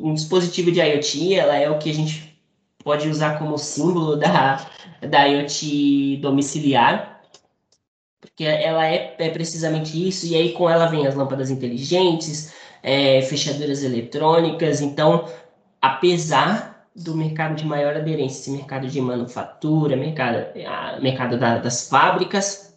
um 0.09 0.13
dispositivo 0.15 0.71
de 0.71 0.79
IoT, 0.79 1.35
ela 1.35 1.55
é 1.55 1.69
o 1.69 1.77
que 1.77 1.91
a 1.91 1.93
gente 1.93 2.35
pode 2.83 3.07
usar 3.07 3.37
como 3.37 3.59
símbolo 3.59 4.15
da, 4.15 4.67
da 5.07 5.25
IoT 5.25 6.17
domiciliar, 6.19 7.21
porque 8.19 8.43
ela 8.43 8.87
é, 8.87 9.15
é 9.19 9.29
precisamente 9.29 10.07
isso, 10.07 10.25
e 10.25 10.35
aí 10.35 10.53
com 10.53 10.67
ela 10.67 10.87
vem 10.87 11.05
as 11.05 11.13
lâmpadas 11.13 11.51
inteligentes, 11.51 12.53
é, 12.81 13.21
fechaduras 13.21 13.83
eletrônicas, 13.83 14.81
então, 14.81 15.25
apesar 15.79 16.68
do 17.03 17.15
mercado 17.15 17.55
de 17.55 17.65
maior 17.65 17.95
aderência, 17.95 18.41
esse 18.41 18.51
mercado 18.51 18.87
de 18.87 19.01
manufatura, 19.01 19.95
mercado, 19.95 20.45
a, 20.67 20.99
mercado 20.99 21.39
da, 21.39 21.57
das 21.57 21.87
fábricas, 21.87 22.75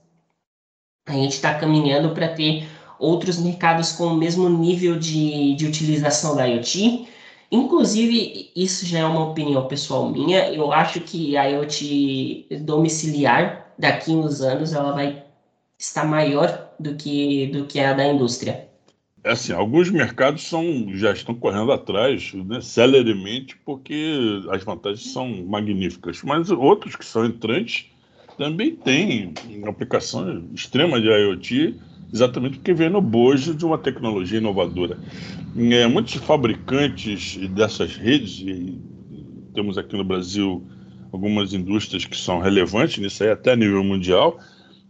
a 1.06 1.12
gente 1.12 1.32
está 1.32 1.54
caminhando 1.54 2.14
para 2.14 2.28
ter 2.28 2.68
outros 2.98 3.38
mercados 3.38 3.92
com 3.92 4.06
o 4.06 4.16
mesmo 4.16 4.48
nível 4.48 4.98
de, 4.98 5.54
de 5.56 5.66
utilização 5.66 6.36
da 6.36 6.44
IoT. 6.44 7.08
Inclusive, 7.50 8.50
isso 8.56 8.86
já 8.86 9.00
é 9.00 9.04
uma 9.04 9.28
opinião 9.28 9.66
pessoal 9.66 10.08
minha, 10.08 10.48
eu 10.52 10.72
acho 10.72 11.00
que 11.00 11.36
a 11.36 11.44
IoT 11.44 12.46
domiciliar, 12.62 13.74
daqui 13.78 14.12
uns 14.12 14.40
anos, 14.40 14.72
ela 14.72 14.92
vai 14.92 15.24
estar 15.78 16.04
maior 16.04 16.70
do 16.78 16.94
que, 16.94 17.48
do 17.48 17.66
que 17.66 17.80
a 17.80 17.92
da 17.92 18.06
indústria. 18.06 18.71
É 19.24 19.30
assim, 19.32 19.52
alguns 19.52 19.88
mercados 19.88 20.42
são, 20.42 20.88
já 20.94 21.12
estão 21.12 21.32
correndo 21.32 21.70
atrás, 21.70 22.34
né, 22.34 22.60
celeremente, 22.60 23.56
porque 23.64 24.40
as 24.50 24.64
vantagens 24.64 25.12
são 25.12 25.44
magníficas. 25.46 26.20
Mas 26.24 26.50
outros 26.50 26.96
que 26.96 27.04
são 27.04 27.24
entrantes 27.24 27.86
também 28.36 28.74
têm 28.74 29.32
aplicação 29.64 30.44
extrema 30.52 31.00
de 31.00 31.06
IoT, 31.06 31.76
exatamente 32.12 32.56
porque 32.56 32.74
vem 32.74 32.90
no 32.90 33.00
bojo 33.00 33.54
de 33.54 33.64
uma 33.64 33.78
tecnologia 33.78 34.38
inovadora. 34.38 34.98
É, 35.56 35.86
muitos 35.86 36.14
fabricantes 36.14 37.36
dessas 37.50 37.94
redes, 37.94 38.40
e 38.40 38.76
temos 39.54 39.78
aqui 39.78 39.96
no 39.96 40.02
Brasil 40.02 40.66
algumas 41.12 41.52
indústrias 41.52 42.04
que 42.04 42.16
são 42.16 42.40
relevantes 42.40 42.98
nisso 42.98 43.22
aí, 43.22 43.30
até 43.30 43.52
a 43.52 43.56
nível 43.56 43.84
mundial, 43.84 44.40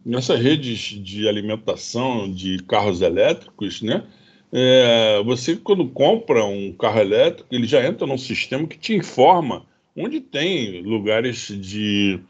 nessas 0.06 0.40
redes 0.40 0.78
de 0.78 1.28
alimentação 1.28 2.32
de 2.32 2.62
carros 2.62 3.02
elétricos, 3.02 3.82
né? 3.82 4.04
É, 4.52 5.22
você, 5.24 5.56
quando 5.56 5.88
compra 5.88 6.44
um 6.44 6.72
carro 6.72 7.00
elétrico, 7.00 7.48
ele 7.50 7.66
já 7.66 7.84
entra 7.86 8.06
num 8.06 8.18
sistema 8.18 8.66
que 8.66 8.78
te 8.78 8.94
informa 8.94 9.64
onde 9.96 10.20
tem 10.20 10.82
lugares 10.82 11.48
de, 11.48 12.20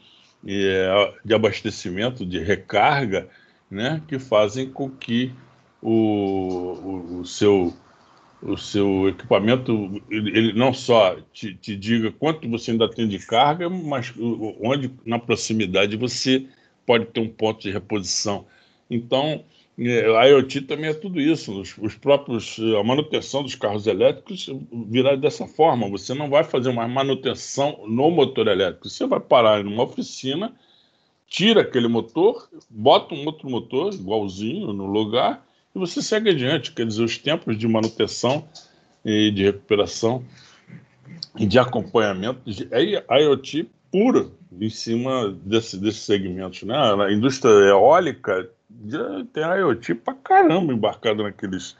é, 0.47 1.13
de 1.23 1.33
abastecimento, 1.33 2.25
de 2.25 2.39
recarga, 2.39 3.27
né, 3.69 4.01
que 4.07 4.19
fazem 4.19 4.69
com 4.69 4.89
que 4.89 5.33
o, 5.81 5.91
o, 5.91 7.19
o 7.19 7.25
seu, 7.25 7.73
o 8.41 8.55
seu 8.55 9.09
equipamento 9.09 10.01
ele, 10.09 10.37
ele 10.37 10.53
não 10.53 10.73
só 10.73 11.17
te, 11.33 11.53
te, 11.55 11.75
diga 11.75 12.11
quanto 12.11 12.47
você 12.49 12.71
ainda 12.71 12.89
tem 12.89 13.07
de 13.07 13.19
carga, 13.19 13.69
mas 13.69 14.13
onde 14.61 14.91
na 15.05 15.19
proximidade 15.19 15.97
você 15.97 16.45
pode 16.85 17.05
ter 17.05 17.19
um 17.19 17.29
ponto 17.29 17.61
de 17.61 17.71
reposição. 17.71 18.45
Então, 18.89 19.43
a 20.19 20.25
IoT 20.27 20.61
também 20.61 20.91
é 20.91 20.93
tudo 20.93 21.19
isso. 21.19 21.59
Os, 21.59 21.75
os, 21.77 21.95
próprios, 21.95 22.59
a 22.79 22.83
manutenção 22.83 23.41
dos 23.41 23.55
carros 23.55 23.87
elétricos 23.87 24.49
virá 24.87 25.15
dessa 25.15 25.47
forma. 25.47 25.89
Você 25.89 26.13
não 26.13 26.29
vai 26.29 26.43
fazer 26.43 26.69
uma 26.69 26.87
manutenção 26.87 27.83
no 27.87 28.11
motor 28.11 28.47
elétrico. 28.47 28.87
Você 28.87 29.07
vai 29.07 29.19
parar 29.19 29.61
em 29.61 29.67
uma 29.67 29.83
oficina, 29.83 30.53
tira 31.27 31.61
aquele 31.61 31.87
motor, 31.87 32.47
bota 32.69 33.15
um 33.15 33.25
outro 33.25 33.49
motor 33.49 33.93
igualzinho 33.93 34.71
no 34.73 34.85
lugar 34.85 35.43
e 35.75 35.79
você 35.79 36.01
segue 36.01 36.29
adiante. 36.29 36.71
Quer 36.71 36.85
dizer, 36.85 37.03
os 37.03 37.17
tempos 37.17 37.57
de 37.57 37.67
manutenção 37.67 38.47
e 39.03 39.31
de 39.31 39.43
recuperação 39.43 40.23
e 41.37 41.47
de 41.47 41.57
acompanhamento 41.57 42.41
é 42.71 43.21
IoT 43.23 43.67
puro 43.91 44.37
em 44.59 44.69
cima 44.69 45.31
desse, 45.43 45.77
desses 45.77 46.01
segmentos. 46.01 46.61
Né? 46.63 46.75
A 46.75 47.11
indústria 47.11 47.51
eólica 47.51 48.49
tem 49.31 49.43
IoT 49.43 49.95
pra 49.95 50.13
caramba 50.13 50.73
embarcado 50.73 51.23
naqueles 51.23 51.75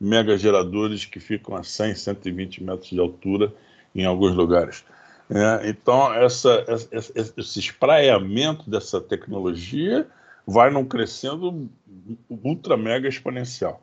mega 0.00 0.36
geradores 0.36 1.04
que 1.04 1.20
ficam 1.20 1.56
a 1.56 1.62
100, 1.62 1.94
120 1.94 2.62
metros 2.62 2.90
de 2.90 3.00
altura 3.00 3.52
em 3.94 4.04
alguns 4.04 4.34
lugares. 4.34 4.84
É, 5.30 5.68
então, 5.68 6.12
essa, 6.12 6.64
essa, 6.68 7.12
esse 7.36 7.58
espraiamento 7.58 8.68
dessa 8.68 9.00
tecnologia 9.00 10.06
vai 10.46 10.70
não 10.70 10.84
crescendo 10.84 11.68
ultra 12.28 12.76
mega 12.76 13.08
exponencial. 13.08 13.80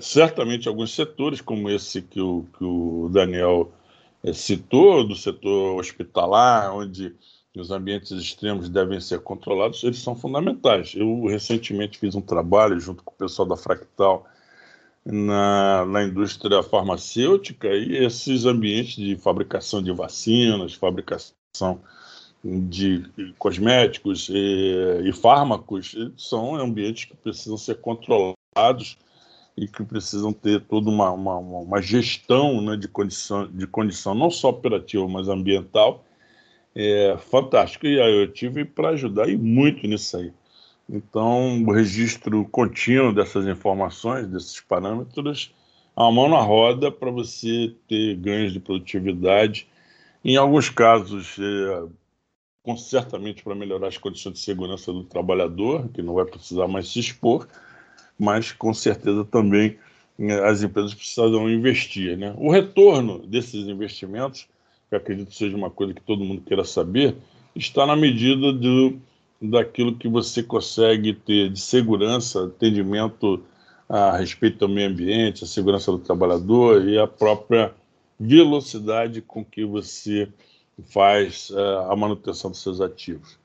Certamente, 0.00 0.66
alguns 0.66 0.92
setores, 0.92 1.40
como 1.40 1.70
esse 1.70 2.02
que 2.02 2.20
o, 2.20 2.44
que 2.58 2.64
o 2.64 3.08
Daniel 3.12 3.70
é, 4.24 4.32
citou, 4.32 5.06
do 5.06 5.14
setor 5.14 5.78
hospitalar, 5.78 6.74
onde 6.74 7.14
os 7.56 7.70
ambientes 7.70 8.12
extremos 8.12 8.68
devem 8.68 9.00
ser 9.00 9.20
controlados, 9.20 9.82
eles 9.82 9.98
são 9.98 10.14
fundamentais. 10.14 10.94
Eu 10.94 11.26
recentemente 11.26 11.98
fiz 11.98 12.14
um 12.14 12.20
trabalho 12.20 12.78
junto 12.78 13.02
com 13.02 13.12
o 13.12 13.16
pessoal 13.16 13.48
da 13.48 13.56
Fractal 13.56 14.26
na, 15.04 15.84
na 15.86 16.04
indústria 16.04 16.62
farmacêutica 16.62 17.68
e 17.68 17.96
esses 17.96 18.44
ambientes 18.44 18.96
de 18.96 19.16
fabricação 19.16 19.82
de 19.82 19.92
vacinas, 19.92 20.74
fabricação 20.74 21.80
de 22.44 23.04
cosméticos 23.38 24.28
e, 24.30 25.02
e 25.04 25.12
fármacos 25.12 25.94
são 26.16 26.54
ambientes 26.54 27.04
que 27.04 27.16
precisam 27.16 27.58
ser 27.58 27.80
controlados 27.80 28.96
e 29.56 29.66
que 29.68 29.84
precisam 29.84 30.32
ter 30.32 30.62
toda 30.62 30.88
uma, 30.88 31.10
uma, 31.10 31.36
uma 31.36 31.82
gestão 31.82 32.62
né, 32.62 32.76
de, 32.76 32.88
condição, 32.88 33.46
de 33.46 33.66
condição 33.66 34.14
não 34.14 34.30
só 34.30 34.48
operativa, 34.48 35.06
mas 35.06 35.28
ambiental, 35.28 36.04
é 36.74 37.16
fantástico. 37.18 37.86
E 37.86 38.00
a 38.00 38.06
IoT 38.06 38.48
veio 38.48 38.66
para 38.66 38.90
ajudar 38.90 39.28
e 39.28 39.36
muito 39.36 39.86
nisso 39.86 40.16
aí. 40.16 40.32
Então, 40.88 41.62
o 41.62 41.72
registro 41.72 42.44
contínuo 42.48 43.12
dessas 43.12 43.46
informações, 43.46 44.26
desses 44.26 44.60
parâmetros, 44.60 45.54
a 45.94 46.10
mão 46.10 46.28
na 46.28 46.40
roda 46.40 46.90
para 46.90 47.10
você 47.10 47.74
ter 47.88 48.16
ganhos 48.16 48.52
de 48.52 48.60
produtividade. 48.60 49.68
Em 50.24 50.36
alguns 50.36 50.68
casos, 50.68 51.36
é, 51.38 51.88
com, 52.62 52.76
certamente 52.76 53.42
para 53.42 53.54
melhorar 53.54 53.88
as 53.88 53.98
condições 53.98 54.34
de 54.34 54.40
segurança 54.40 54.92
do 54.92 55.04
trabalhador, 55.04 55.88
que 55.88 56.02
não 56.02 56.14
vai 56.14 56.24
precisar 56.24 56.66
mais 56.66 56.88
se 56.92 57.00
expor, 57.00 57.46
mas 58.18 58.52
com 58.52 58.74
certeza 58.74 59.24
também 59.24 59.78
é, 60.18 60.48
as 60.48 60.62
empresas 60.62 60.92
precisarão 60.92 61.48
investir. 61.48 62.16
Né? 62.16 62.34
O 62.36 62.50
retorno 62.50 63.26
desses 63.26 63.66
investimentos 63.66 64.48
que 64.90 64.96
acredito 64.96 65.32
seja 65.32 65.56
uma 65.56 65.70
coisa 65.70 65.94
que 65.94 66.02
todo 66.02 66.24
mundo 66.24 66.42
queira 66.42 66.64
saber, 66.64 67.16
está 67.54 67.86
na 67.86 67.94
medida 67.94 68.52
do, 68.52 68.98
daquilo 69.40 69.96
que 69.96 70.08
você 70.08 70.42
consegue 70.42 71.14
ter 71.14 71.48
de 71.48 71.60
segurança, 71.60 72.46
atendimento 72.46 73.42
a 73.88 74.16
respeito 74.16 74.58
do 74.58 74.68
meio 74.68 74.90
ambiente, 74.90 75.44
a 75.44 75.46
segurança 75.46 75.90
do 75.92 75.98
trabalhador 75.98 76.86
e 76.86 76.98
a 76.98 77.06
própria 77.06 77.72
velocidade 78.18 79.22
com 79.22 79.44
que 79.44 79.64
você 79.64 80.28
faz 80.88 81.50
uh, 81.50 81.90
a 81.90 81.96
manutenção 81.96 82.50
dos 82.50 82.62
seus 82.62 82.80
ativos. 82.80 83.38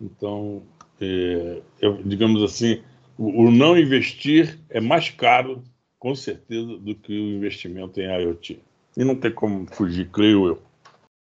Então, 0.00 0.62
é, 1.00 1.62
eu, 1.80 2.02
digamos 2.02 2.42
assim, 2.42 2.82
o, 3.16 3.44
o, 3.44 3.50
não 3.50 3.78
investir 3.78 4.58
é 4.68 4.80
mais 4.80 5.10
caro, 5.10 5.62
com 5.98 6.14
certeza, 6.14 6.76
do 6.78 6.94
que 6.94 7.12
o 7.12 7.36
investimento 7.36 8.00
em 8.00 8.04
IoT. 8.04 8.60
E 8.96 9.04
não 9.04 9.14
tem 9.14 9.30
como 9.30 9.66
fugir, 9.66 10.08
creio 10.10 10.46
eu. 10.46 10.62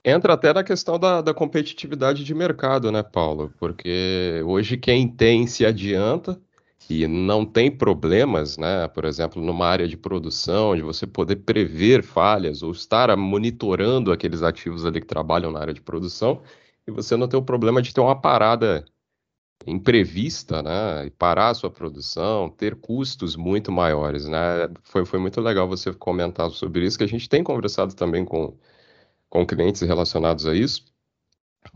Entra 0.10 0.36
até 0.36 0.54
na 0.54 0.64
questão 0.64 0.98
da, 0.98 1.20
da 1.20 1.34
competitividade 1.34 2.24
de 2.24 2.34
mercado, 2.34 2.90
né, 2.94 3.04
Paulo? 3.04 3.54
Porque 3.60 4.42
hoje 4.46 4.78
quem 4.78 5.06
tem 5.06 5.46
se 5.46 5.66
adianta 5.66 6.40
e 6.90 7.06
não 7.06 7.46
tem 7.46 7.70
problemas, 7.70 8.58
né? 8.58 8.88
Por 8.88 9.04
exemplo, 9.04 9.42
numa 9.42 9.66
área 9.68 9.86
de 9.86 9.98
produção, 9.98 10.78
de 10.78 10.82
você 10.82 11.06
poder 11.06 11.36
prever 11.36 12.04
falhas 12.04 12.64
ou 12.64 12.72
estar 12.72 13.14
monitorando 13.18 14.14
aqueles 14.14 14.44
ativos 14.44 14.86
ali 14.86 15.02
que 15.02 15.08
trabalham 15.08 15.52
na 15.52 15.60
área 15.60 15.74
de 15.74 15.82
produção, 15.82 16.42
e 16.88 16.92
você 16.92 17.18
não 17.18 17.28
ter 17.28 17.36
o 17.36 17.42
problema 17.42 17.82
de 17.82 17.94
ter 17.94 18.00
uma 18.00 18.16
parada 18.16 18.86
imprevista, 19.66 20.64
né? 20.64 21.06
E 21.08 21.10
parar 21.10 21.50
a 21.50 21.54
sua 21.54 21.70
produção, 21.70 22.50
ter 22.50 22.76
custos 22.78 23.36
muito 23.36 23.74
maiores, 23.74 24.26
né? 24.26 24.70
Foi, 24.84 25.06
foi 25.06 25.20
muito 25.20 25.42
legal 25.42 25.68
você 25.68 25.92
comentar 25.94 26.50
sobre 26.52 26.86
isso, 26.86 26.98
que 26.98 27.04
a 27.04 27.08
gente 27.08 27.28
tem 27.28 27.44
conversado 27.44 27.94
também 27.94 28.24
com 28.24 28.56
com 29.30 29.46
clientes 29.46 29.82
relacionados 29.82 30.46
a 30.46 30.54
isso, 30.56 30.86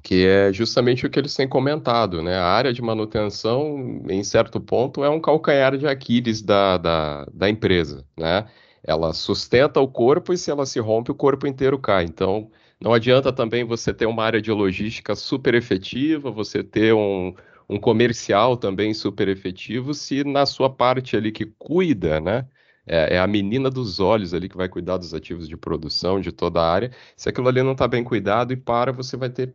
que 0.03 0.25
é 0.25 0.51
justamente 0.53 1.05
o 1.05 1.09
que 1.09 1.19
eles 1.19 1.35
têm 1.35 1.47
comentado, 1.47 2.21
né? 2.21 2.35
A 2.35 2.45
área 2.45 2.73
de 2.73 2.81
manutenção, 2.81 4.01
em 4.09 4.23
certo 4.23 4.59
ponto, 4.59 5.03
é 5.03 5.09
um 5.09 5.19
calcanhar 5.19 5.77
de 5.77 5.87
Aquiles 5.87 6.41
da, 6.41 6.77
da, 6.77 7.25
da 7.33 7.49
empresa, 7.49 8.05
né? 8.17 8.47
Ela 8.83 9.13
sustenta 9.13 9.79
o 9.79 9.87
corpo 9.87 10.33
e 10.33 10.37
se 10.37 10.49
ela 10.49 10.65
se 10.65 10.79
rompe, 10.79 11.11
o 11.11 11.15
corpo 11.15 11.45
inteiro 11.45 11.77
cai. 11.77 12.05
Então, 12.05 12.49
não 12.81 12.93
adianta 12.93 13.31
também 13.31 13.63
você 13.63 13.93
ter 13.93 14.07
uma 14.07 14.23
área 14.23 14.41
de 14.41 14.51
logística 14.51 15.15
super 15.15 15.53
efetiva, 15.53 16.31
você 16.31 16.63
ter 16.63 16.93
um, 16.93 17.35
um 17.69 17.79
comercial 17.79 18.57
também 18.57 18.93
super 18.93 19.27
efetivo, 19.27 19.93
se 19.93 20.23
na 20.23 20.45
sua 20.45 20.69
parte 20.69 21.15
ali 21.15 21.31
que 21.31 21.45
cuida, 21.45 22.19
né? 22.19 22.47
É, 22.85 23.15
é, 23.15 23.19
a 23.19 23.27
menina 23.27 23.69
dos 23.69 23.99
olhos 23.99 24.33
ali 24.33 24.49
que 24.49 24.57
vai 24.57 24.67
cuidar 24.67 24.97
dos 24.97 25.13
ativos 25.13 25.47
de 25.47 25.55
produção, 25.55 26.19
de 26.19 26.31
toda 26.31 26.61
a 26.61 26.71
área. 26.71 26.91
Se 27.15 27.29
aquilo 27.29 27.47
ali 27.47 27.61
não 27.61 27.73
está 27.73 27.87
bem 27.87 28.03
cuidado 28.03 28.53
e 28.53 28.57
para, 28.57 28.91
você 28.91 29.15
vai 29.15 29.29
ter 29.29 29.53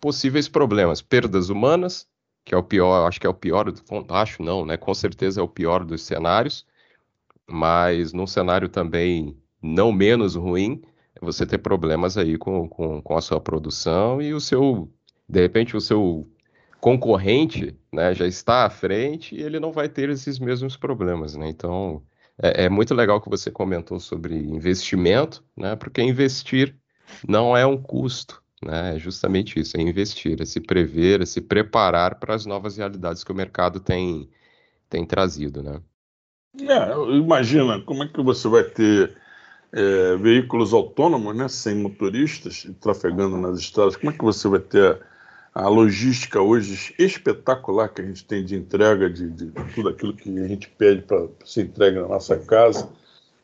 possíveis 0.00 0.48
problemas. 0.48 1.00
Perdas 1.02 1.48
humanas, 1.48 2.08
que 2.44 2.54
é 2.54 2.58
o 2.58 2.62
pior, 2.62 3.06
acho 3.06 3.20
que 3.20 3.26
é 3.26 3.30
o 3.30 3.34
pior, 3.34 3.72
acho 4.08 4.42
não, 4.42 4.64
né? 4.64 4.76
Com 4.76 4.94
certeza 4.94 5.40
é 5.40 5.44
o 5.44 5.48
pior 5.48 5.84
dos 5.84 6.02
cenários, 6.02 6.66
mas 7.46 8.12
num 8.12 8.26
cenário 8.26 8.68
também 8.68 9.36
não 9.62 9.92
menos 9.92 10.34
ruim, 10.34 10.82
você 11.20 11.46
ter 11.46 11.58
problemas 11.58 12.16
aí 12.16 12.38
com, 12.38 12.68
com, 12.68 13.02
com 13.02 13.16
a 13.16 13.20
sua 13.20 13.40
produção 13.40 14.22
e 14.22 14.32
o 14.32 14.40
seu, 14.40 14.90
de 15.28 15.40
repente, 15.40 15.76
o 15.76 15.80
seu 15.80 16.26
concorrente 16.80 17.76
né, 17.92 18.14
já 18.14 18.26
está 18.26 18.64
à 18.64 18.70
frente 18.70 19.34
e 19.34 19.42
ele 19.42 19.60
não 19.60 19.70
vai 19.70 19.88
ter 19.88 20.08
esses 20.08 20.38
mesmos 20.38 20.76
problemas, 20.76 21.36
né? 21.36 21.48
Então, 21.48 22.02
é, 22.42 22.64
é, 22.64 22.68
muito 22.68 22.94
legal 22.94 23.20
que 23.20 23.28
você 23.28 23.50
comentou 23.50 24.00
sobre 24.00 24.34
investimento, 24.34 25.44
né? 25.56 25.76
Porque 25.76 26.02
investir 26.02 26.74
não 27.28 27.56
é 27.56 27.66
um 27.66 27.76
custo, 27.76 28.42
né? 28.62 28.96
É 28.96 28.98
justamente 28.98 29.60
isso, 29.60 29.76
é 29.76 29.80
investir, 29.80 30.40
é 30.40 30.44
se 30.44 30.60
prever, 30.60 31.20
é 31.22 31.26
se 31.26 31.40
preparar 31.40 32.18
para 32.18 32.34
as 32.34 32.46
novas 32.46 32.76
realidades 32.76 33.22
que 33.22 33.32
o 33.32 33.34
mercado 33.34 33.80
tem, 33.80 34.28
tem 34.88 35.04
trazido, 35.04 35.62
né? 35.62 35.80
É, 36.58 37.16
imagina, 37.16 37.80
como 37.82 38.02
é 38.02 38.08
que 38.08 38.22
você 38.22 38.48
vai 38.48 38.64
ter 38.64 39.16
é, 39.72 40.16
veículos 40.16 40.72
autônomos, 40.72 41.36
né, 41.36 41.46
sem 41.48 41.76
motoristas, 41.76 42.66
trafegando 42.80 43.36
nas 43.36 43.58
estradas, 43.58 43.96
como 43.96 44.10
é 44.10 44.16
que 44.16 44.24
você 44.24 44.48
vai 44.48 44.58
ter 44.58 45.00
a, 45.64 45.68
logística 45.68 46.40
hoje 46.40 46.94
espetacular 46.98 47.88
que 47.88 48.00
a 48.00 48.04
gente 48.04 48.24
tem 48.24 48.44
de 48.44 48.56
entrega 48.56 49.08
de, 49.08 49.30
de 49.30 49.52
tudo 49.74 49.88
aquilo 49.88 50.14
que 50.14 50.38
a 50.38 50.48
gente 50.48 50.68
pede 50.68 51.02
para 51.02 51.28
ser 51.44 51.62
entregue 51.62 52.00
na 52.00 52.08
nossa 52.08 52.38
casa, 52.38 52.90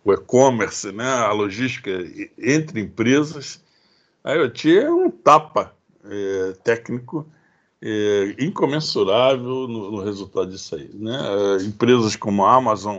o 0.05 0.13
e-commerce, 0.13 0.93
né, 0.93 1.09
a 1.09 1.33
logística 1.33 1.91
entre 2.39 2.81
empresas, 2.81 3.61
a 4.23 4.33
IoT 4.35 4.79
é 4.79 4.91
um 4.91 5.11
tapa 5.11 5.75
é, 6.05 6.53
técnico 6.65 7.27
é, 7.83 8.35
incomensurável 8.39 9.69
no, 9.69 9.91
no, 9.93 10.03
resultado 10.03 10.51
disso 10.51 10.75
aí. 10.75 10.91
Né? 10.95 11.19
Empresas 11.65 12.17
como 12.17 12.45
a 12.45 12.55
Amazon 12.55 12.99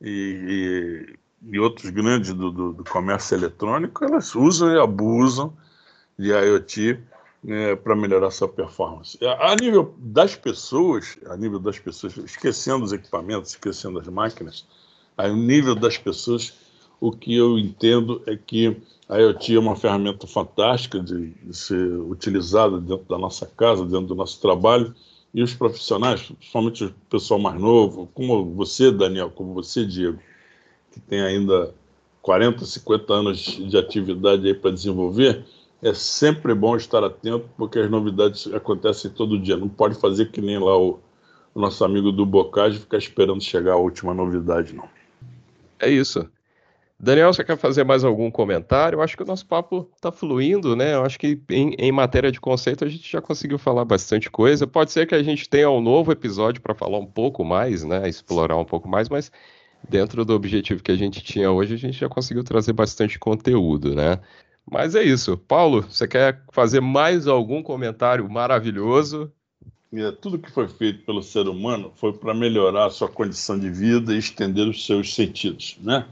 e, 0.00 1.06
e, 1.50 1.52
e 1.52 1.58
outros 1.58 1.90
grandes 1.90 2.32
do, 2.32 2.50
do, 2.50 2.72
do, 2.72 2.84
comércio 2.84 3.34
eletrônico, 3.36 4.04
elas 4.04 4.34
usam 4.34 4.72
e 4.74 4.78
abusam 4.78 5.56
de 6.18 6.30
IoT 6.30 6.98
né, 7.42 7.74
para 7.74 7.96
melhorar 7.96 8.30
sua 8.30 8.48
performance. 8.48 9.18
A, 9.24 9.52
a 9.52 9.56
nível 9.56 9.94
das 9.98 10.36
pessoas, 10.36 11.18
a 11.26 11.36
nível 11.36 11.58
das 11.58 11.78
pessoas, 11.78 12.16
esquecendo 12.16 12.84
os 12.84 12.92
equipamentos, 12.92 13.50
esquecendo 13.50 13.98
as 13.98 14.06
máquinas, 14.08 14.64
a 15.16 15.28
nível 15.28 15.74
das 15.74 15.98
pessoas, 15.98 16.54
o 17.00 17.10
que 17.10 17.34
eu 17.34 17.58
entendo 17.58 18.22
é 18.26 18.36
que 18.36 18.76
a 19.08 19.18
IoT 19.18 19.56
é 19.56 19.58
uma 19.58 19.74
ferramenta 19.74 20.26
fantástica 20.26 21.00
de, 21.00 21.30
de, 21.30 21.56
ser 21.56 21.76
utilizada 21.76 22.80
dentro 22.80 23.04
da 23.08 23.18
nossa 23.18 23.44
casa, 23.44 23.84
dentro 23.84 24.06
do 24.06 24.14
nosso 24.14 24.40
trabalho, 24.40 24.94
e 25.34 25.42
os 25.42 25.52
profissionais, 25.54 26.22
principalmente 26.22 26.84
o 26.84 26.94
pessoal 27.10 27.40
mais 27.40 27.60
novo, 27.60 28.08
como 28.14 28.54
você, 28.54 28.90
Daniel, 28.92 29.30
como 29.30 29.52
você, 29.52 29.84
Diego, 29.84 30.18
que 30.92 31.00
tem 31.00 31.20
ainda 31.22 31.74
40, 32.20 32.64
50 32.64 33.12
anos 33.12 33.38
de 33.38 33.76
atividade 33.76 34.46
aí 34.46 34.54
para 34.54 34.70
desenvolver, 34.70 35.44
é 35.82 35.92
sempre 35.92 36.54
bom 36.54 36.76
estar 36.76 37.02
atento, 37.02 37.48
porque 37.56 37.78
as 37.80 37.90
novidades 37.90 38.46
acontecem 38.54 39.10
todo 39.10 39.38
dia. 39.38 39.56
Não 39.56 39.68
pode 39.68 39.96
fazer 39.96 40.30
que 40.30 40.40
nem 40.40 40.58
lá 40.58 40.78
o, 40.78 41.00
o 41.52 41.60
nosso 41.60 41.84
amigo 41.84 42.12
do 42.12 42.24
Bocage 42.24 42.78
ficar 42.78 42.98
esperando 42.98 43.42
chegar 43.42 43.72
a 43.72 43.76
última 43.76 44.14
novidade, 44.14 44.72
não. 44.74 44.88
É 45.80 45.90
isso. 45.90 46.30
Daniel, 47.00 47.32
você 47.32 47.42
quer 47.42 47.56
fazer 47.56 47.82
mais 47.82 48.04
algum 48.04 48.30
comentário? 48.30 48.98
Eu 48.98 49.02
acho 49.02 49.16
que 49.16 49.24
o 49.24 49.26
nosso 49.26 49.44
papo 49.44 49.90
está 49.96 50.12
fluindo, 50.12 50.76
né? 50.76 50.94
Eu 50.94 51.04
acho 51.04 51.18
que 51.18 51.42
em, 51.50 51.74
em, 51.76 51.90
matéria 51.90 52.30
de 52.30 52.40
conceito 52.40 52.84
a 52.84 52.88
gente 52.88 53.10
já 53.10 53.20
conseguiu 53.20 53.58
falar 53.58 53.84
bastante 53.84 54.30
coisa. 54.30 54.68
Pode 54.68 54.92
ser 54.92 55.04
que 55.04 55.14
a 55.16 55.22
gente 55.22 55.48
tenha 55.48 55.68
um 55.68 55.80
novo 55.80 56.12
episódio 56.12 56.62
para 56.62 56.76
falar 56.76 56.98
um 56.98 57.06
pouco 57.06 57.44
mais, 57.44 57.82
né? 57.82 58.08
Explorar 58.08 58.56
um 58.56 58.64
pouco 58.64 58.88
mais, 58.88 59.08
mas 59.08 59.32
dentro 59.88 60.24
do 60.24 60.32
objetivo 60.32 60.80
que 60.80 60.92
a 60.92 60.96
gente 60.96 61.20
tinha 61.24 61.50
hoje, 61.50 61.74
a 61.74 61.76
gente 61.76 61.98
já 61.98 62.08
conseguiu 62.08 62.44
trazer 62.44 62.72
bastante 62.72 63.18
conteúdo, 63.18 63.96
né? 63.96 64.20
Mas 64.70 64.94
é 64.94 65.02
isso. 65.02 65.36
Paulo, 65.36 65.82
você 65.82 66.06
quer 66.06 66.42
fazer 66.52 66.80
mais 66.80 67.26
algum 67.26 67.62
comentário 67.62 68.28
maravilhoso? 68.30 69.30
É, 69.92 70.10
tudo 70.10 70.38
que 70.38 70.50
foi 70.50 70.68
feito 70.68 71.04
pelo 71.04 71.22
ser 71.22 71.46
humano 71.46 71.92
foi 71.96 72.12
para 72.12 72.32
melhorar 72.32 72.86
a 72.86 72.90
sua 72.90 73.08
condição 73.08 73.58
de 73.58 73.68
vida 73.68 74.14
e 74.14 74.18
estender 74.18 74.66
os 74.66 74.86
seus 74.86 75.14
sentidos, 75.14 75.76
né? 75.82 76.06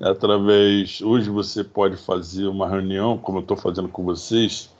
através. 0.00 1.00
Hoje 1.02 1.28
você 1.30 1.62
pode 1.62 1.96
fazer 1.96 2.46
uma 2.46 2.68
reunião, 2.68 3.18
como 3.18 3.38
eu 3.38 3.42
estou 3.42 3.56
fazendo 3.56 3.88
com 3.88 4.02
vocês, 4.02 4.70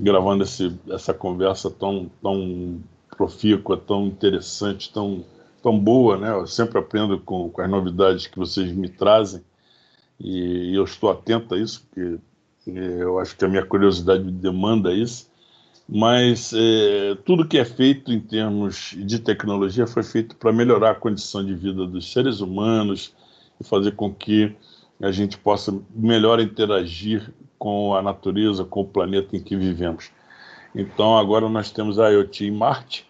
gravando 0.00 0.44
esse, 0.44 0.78
essa 0.88 1.12
conversa 1.12 1.70
tão, 1.70 2.10
tão 2.22 2.80
profícua, 3.16 3.76
tão 3.76 4.06
interessante, 4.06 4.92
tão, 4.92 5.24
tão 5.62 5.78
boa, 5.78 6.16
né? 6.16 6.30
Eu 6.30 6.46
sempre 6.46 6.78
aprendo 6.78 7.18
com, 7.18 7.50
com 7.50 7.60
as 7.60 7.68
novidades 7.68 8.26
que 8.26 8.38
vocês 8.38 8.72
me 8.72 8.88
trazem 8.88 9.42
e, 10.22 10.74
eu 10.74 10.84
estou 10.84 11.10
atento 11.10 11.54
a 11.54 11.58
isso, 11.58 11.86
porque 11.90 12.18
eu 12.66 13.18
acho 13.18 13.36
que 13.36 13.44
a 13.44 13.48
minha 13.48 13.64
curiosidade 13.64 14.30
demanda 14.30 14.92
isso. 14.92 15.30
Mas 15.88 16.52
é, 16.54 17.16
tudo 17.24 17.46
que 17.46 17.58
é 17.58 17.64
feito 17.64 18.12
em 18.12 18.20
termos 18.20 18.94
de 18.96 19.18
tecnologia 19.18 19.86
foi 19.86 20.02
feito 20.02 20.36
para 20.36 20.52
melhorar 20.52 20.92
a 20.92 20.94
condição 20.94 21.44
de 21.44 21.54
vida 21.54 21.86
dos 21.86 22.12
seres 22.12 22.40
humanos, 22.40 23.14
e 23.62 23.64
fazer 23.64 23.92
com 23.92 24.12
que 24.12 24.54
a 25.00 25.10
gente 25.10 25.38
possa 25.38 25.76
melhor 25.94 26.40
interagir 26.40 27.32
com 27.58 27.94
a 27.94 28.02
natureza, 28.02 28.64
com 28.64 28.82
o 28.82 28.86
planeta 28.86 29.36
em 29.36 29.40
que 29.40 29.56
vivemos. 29.56 30.10
Então, 30.74 31.16
agora 31.16 31.48
nós 31.48 31.70
temos 31.70 31.98
a 31.98 32.08
IoT 32.08 32.46
em 32.46 32.50
Marte, 32.50 33.06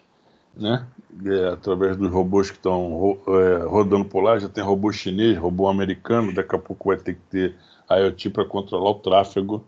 né? 0.55 0.85
É, 1.25 1.49
através 1.49 1.95
dos 1.97 2.09
robôs 2.11 2.49
que 2.49 2.57
estão 2.57 3.19
é, 3.27 3.63
rodando 3.65 4.05
por 4.05 4.21
lá. 4.21 4.39
Já 4.39 4.49
tem 4.49 4.63
robô 4.63 4.91
chinês, 4.91 5.37
robô 5.37 5.67
americano. 5.67 6.33
Daqui 6.33 6.55
a 6.55 6.59
pouco 6.59 6.89
vai 6.89 6.97
ter 6.97 7.15
que 7.15 7.21
ter 7.29 7.55
IoT 7.89 8.29
para 8.29 8.45
controlar 8.45 8.91
o 8.91 8.95
tráfego 8.95 9.63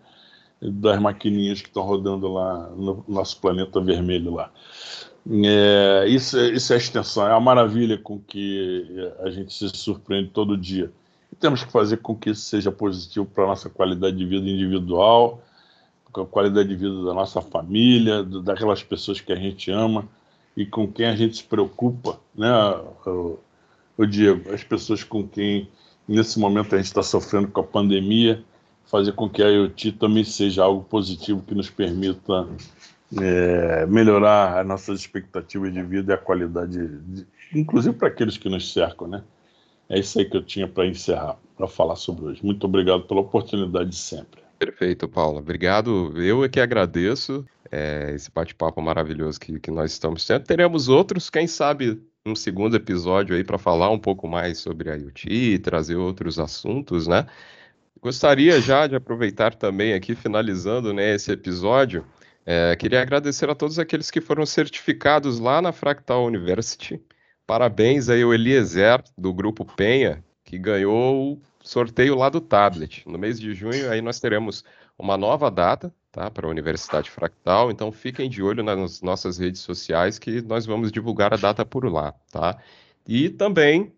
das 0.61 0.99
maquininhas 0.99 1.61
que 1.61 1.67
estão 1.67 1.83
rodando 1.83 2.27
lá 2.27 2.69
no 2.75 3.03
nosso 3.07 3.39
planeta 3.39 3.79
vermelho 3.81 4.33
lá. 4.33 4.51
É, 5.27 6.05
isso, 6.07 6.39
isso 6.39 6.71
é 6.71 6.75
a 6.75 6.79
extensão, 6.79 7.27
é 7.27 7.31
a 7.31 7.39
maravilha 7.39 7.97
com 7.97 8.19
que 8.19 9.11
a 9.19 9.29
gente 9.29 9.53
se 9.53 9.69
surpreende 9.69 10.29
todo 10.29 10.57
dia. 10.57 10.91
E 11.31 11.35
temos 11.35 11.63
que 11.63 11.71
fazer 11.71 11.97
com 11.97 12.15
que 12.15 12.29
isso 12.29 12.41
seja 12.41 12.71
positivo 12.71 13.25
para 13.25 13.43
a 13.43 13.47
nossa 13.47 13.69
qualidade 13.69 14.15
de 14.15 14.25
vida 14.25 14.47
individual, 14.47 15.41
a 16.13 16.25
qualidade 16.25 16.69
de 16.69 16.75
vida 16.75 17.03
da 17.03 17.13
nossa 17.13 17.41
família, 17.41 18.23
daquelas 18.23 18.83
pessoas 18.83 19.19
que 19.19 19.33
a 19.33 19.35
gente 19.35 19.69
ama 19.69 20.07
e 20.55 20.65
com 20.65 20.91
quem 20.91 21.05
a 21.05 21.15
gente 21.15 21.37
se 21.37 21.43
preocupa, 21.43 22.19
né, 22.33 22.49
o, 23.05 24.05
Diego? 24.05 24.53
As 24.53 24.63
pessoas 24.63 25.03
com 25.03 25.27
quem 25.27 25.69
nesse 26.07 26.39
momento 26.39 26.73
a 26.73 26.77
gente 26.77 26.87
está 26.87 27.03
sofrendo 27.03 27.47
com 27.47 27.59
a 27.59 27.63
pandemia, 27.63 28.43
fazer 28.85 29.13
com 29.13 29.29
que 29.29 29.41
a 29.41 29.47
IoT 29.47 29.93
também 29.93 30.23
seja 30.23 30.63
algo 30.63 30.83
positivo 30.83 31.43
que 31.45 31.55
nos 31.55 31.69
permita 31.69 32.47
é, 33.19 33.85
melhorar 33.87 34.59
as 34.59 34.67
nossas 34.67 34.99
expectativas 34.99 35.73
de 35.73 35.81
vida 35.81 36.13
e 36.13 36.15
a 36.15 36.17
qualidade, 36.17 36.87
de, 36.87 37.27
inclusive 37.53 37.95
para 37.95 38.07
aqueles 38.07 38.37
que 38.37 38.47
nos 38.47 38.71
cercam, 38.71 39.07
né? 39.07 39.23
É 39.89 39.99
isso 39.99 40.17
aí 40.17 40.25
que 40.25 40.35
eu 40.35 40.43
tinha 40.43 40.67
para 40.67 40.87
encerrar, 40.87 41.37
para 41.55 41.67
falar 41.67 41.95
sobre 41.95 42.25
hoje. 42.25 42.43
Muito 42.43 42.63
obrigado 42.65 43.03
pela 43.03 43.21
oportunidade 43.21 43.89
de 43.89 43.95
sempre. 43.95 44.44
Perfeito, 44.57 45.07
Paulo. 45.07 45.39
Obrigado. 45.39 46.13
Eu 46.21 46.43
é 46.43 46.49
que 46.49 46.59
agradeço 46.59 47.45
é, 47.71 48.11
esse 48.15 48.31
bate-papo 48.31 48.81
maravilhoso 48.81 49.39
que, 49.39 49.59
que 49.59 49.71
nós 49.71 49.91
estamos 49.91 50.25
tendo. 50.25 50.43
Teremos 50.43 50.87
outros, 50.87 51.29
quem 51.29 51.47
sabe, 51.47 52.01
um 52.25 52.35
segundo 52.35 52.75
episódio 52.75 53.35
aí 53.35 53.43
para 53.43 53.57
falar 53.57 53.89
um 53.89 53.99
pouco 53.99 54.27
mais 54.27 54.57
sobre 54.57 54.89
a 54.89 54.95
IoT 54.95 55.27
e 55.29 55.59
trazer 55.59 55.95
outros 55.95 56.39
assuntos, 56.39 57.07
né? 57.07 57.25
Gostaria 58.01 58.61
já 58.61 58.87
de 58.87 58.95
aproveitar 58.95 59.55
também 59.55 59.93
aqui, 59.93 60.15
finalizando 60.15 60.93
né, 60.93 61.15
esse 61.15 61.31
episódio, 61.31 62.05
é, 62.45 62.75
queria 62.75 63.01
agradecer 63.01 63.49
a 63.49 63.55
todos 63.55 63.79
aqueles 63.79 64.11
que 64.11 64.21
foram 64.21 64.45
certificados 64.45 65.39
lá 65.39 65.61
na 65.61 65.71
Fractal 65.71 66.25
University. 66.25 67.01
Parabéns 67.47 68.07
aí 68.07 68.21
ao 68.21 68.33
Eliezer, 68.33 69.03
do 69.17 69.33
Grupo 69.33 69.65
Penha, 69.65 70.23
que 70.43 70.57
ganhou 70.59 71.41
sorteio 71.65 72.15
lá 72.15 72.29
do 72.29 72.39
tablet. 72.39 73.03
No 73.07 73.17
mês 73.17 73.39
de 73.39 73.53
junho, 73.53 73.91
aí 73.91 74.01
nós 74.01 74.19
teremos 74.19 74.63
uma 74.97 75.17
nova 75.17 75.49
data 75.49 75.93
tá, 76.11 76.29
para 76.29 76.47
a 76.47 76.49
Universidade 76.49 77.09
Fractal, 77.09 77.71
então 77.71 77.91
fiquem 77.91 78.29
de 78.29 78.41
olho 78.41 78.63
nas 78.63 79.01
nossas 79.01 79.37
redes 79.37 79.61
sociais 79.61 80.17
que 80.19 80.41
nós 80.41 80.65
vamos 80.65 80.91
divulgar 80.91 81.33
a 81.33 81.37
data 81.37 81.65
por 81.65 81.91
lá. 81.91 82.13
Tá? 82.31 82.57
E 83.07 83.29
também 83.29 83.91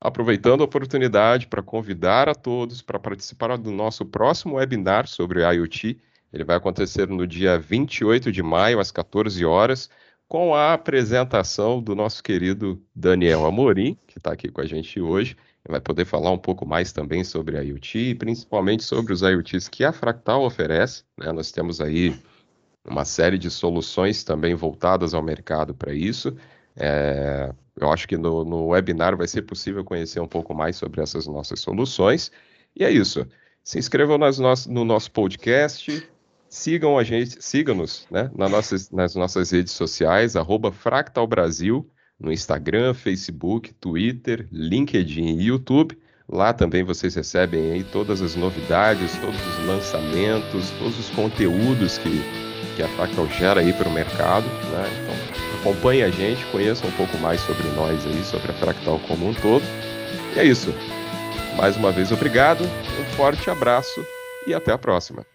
aproveitando 0.00 0.60
a 0.60 0.64
oportunidade 0.64 1.46
para 1.46 1.62
convidar 1.62 2.28
a 2.28 2.34
todos 2.34 2.82
para 2.82 2.98
participar 2.98 3.56
do 3.56 3.70
nosso 3.70 4.04
próximo 4.04 4.56
webinar 4.56 5.08
sobre 5.08 5.40
IoT. 5.40 5.98
Ele 6.30 6.44
vai 6.44 6.56
acontecer 6.56 7.08
no 7.08 7.26
dia 7.26 7.58
28 7.58 8.30
de 8.30 8.42
maio, 8.42 8.80
às 8.80 8.90
14 8.90 9.42
horas, 9.46 9.88
com 10.28 10.54
a 10.54 10.74
apresentação 10.74 11.80
do 11.80 11.94
nosso 11.94 12.22
querido 12.22 12.82
Daniel 12.94 13.46
Amorim, 13.46 13.96
que 14.06 14.18
está 14.18 14.32
aqui 14.32 14.50
com 14.50 14.60
a 14.60 14.66
gente 14.66 15.00
hoje. 15.00 15.36
Vai 15.66 15.80
poder 15.80 16.04
falar 16.04 16.30
um 16.30 16.38
pouco 16.38 16.66
mais 16.66 16.92
também 16.92 17.24
sobre 17.24 17.56
a 17.56 17.62
IoT, 17.62 18.16
principalmente 18.16 18.84
sobre 18.84 19.12
os 19.12 19.22
IoTs 19.22 19.68
que 19.68 19.82
a 19.82 19.92
Fractal 19.92 20.44
oferece. 20.44 21.04
Né? 21.16 21.32
Nós 21.32 21.50
temos 21.50 21.80
aí 21.80 22.14
uma 22.86 23.04
série 23.04 23.38
de 23.38 23.50
soluções 23.50 24.22
também 24.22 24.54
voltadas 24.54 25.14
ao 25.14 25.22
mercado 25.22 25.74
para 25.74 25.94
isso. 25.94 26.36
É, 26.76 27.50
eu 27.80 27.90
acho 27.90 28.06
que 28.06 28.16
no, 28.16 28.44
no 28.44 28.68
webinar 28.68 29.16
vai 29.16 29.26
ser 29.26 29.42
possível 29.42 29.82
conhecer 29.82 30.20
um 30.20 30.28
pouco 30.28 30.54
mais 30.54 30.76
sobre 30.76 31.00
essas 31.00 31.26
nossas 31.26 31.60
soluções. 31.60 32.30
E 32.76 32.84
é 32.84 32.90
isso. 32.90 33.26
Se 33.62 33.78
inscrevam 33.78 34.18
nas 34.18 34.38
no, 34.38 34.52
no 34.68 34.84
nosso 34.84 35.10
podcast, 35.10 36.06
sigam 36.48 36.98
a 36.98 37.02
gente, 37.02 37.42
siga-nos 37.42 38.06
né, 38.10 38.30
nas, 38.36 38.50
nossas, 38.50 38.90
nas 38.90 39.14
nossas 39.14 39.50
redes 39.50 39.72
sociais, 39.72 40.36
arroba 40.36 40.70
Fractal 40.70 41.26
Brasil, 41.26 41.90
no 42.18 42.32
Instagram, 42.32 42.94
Facebook, 42.94 43.72
Twitter, 43.74 44.46
LinkedIn 44.52 45.38
e 45.38 45.44
YouTube. 45.44 45.98
Lá 46.28 46.52
também 46.52 46.82
vocês 46.82 47.14
recebem 47.14 47.72
aí 47.72 47.84
todas 47.84 48.22
as 48.22 48.34
novidades, 48.34 49.16
todos 49.18 49.40
os 49.46 49.66
lançamentos, 49.66 50.70
todos 50.78 50.98
os 50.98 51.10
conteúdos 51.10 51.98
que, 51.98 52.22
que 52.76 52.82
a 52.82 52.88
Fractal 52.88 53.28
gera 53.28 53.60
aí 53.60 53.72
para 53.72 53.88
o 53.88 53.92
mercado. 53.92 54.46
Né? 54.46 55.02
Então, 55.02 55.60
acompanhe 55.60 56.02
a 56.02 56.10
gente, 56.10 56.44
conheça 56.46 56.86
um 56.86 56.92
pouco 56.92 57.16
mais 57.18 57.40
sobre 57.42 57.68
nós 57.76 58.06
aí, 58.06 58.24
sobre 58.24 58.50
a 58.50 58.54
Fractal 58.54 58.98
como 59.06 59.28
um 59.28 59.34
todo. 59.34 59.64
E 60.34 60.38
é 60.38 60.44
isso. 60.44 60.72
Mais 61.56 61.76
uma 61.76 61.92
vez, 61.92 62.10
obrigado, 62.10 62.64
um 62.64 63.04
forte 63.16 63.48
abraço 63.48 64.04
e 64.46 64.54
até 64.54 64.72
a 64.72 64.78
próxima. 64.78 65.33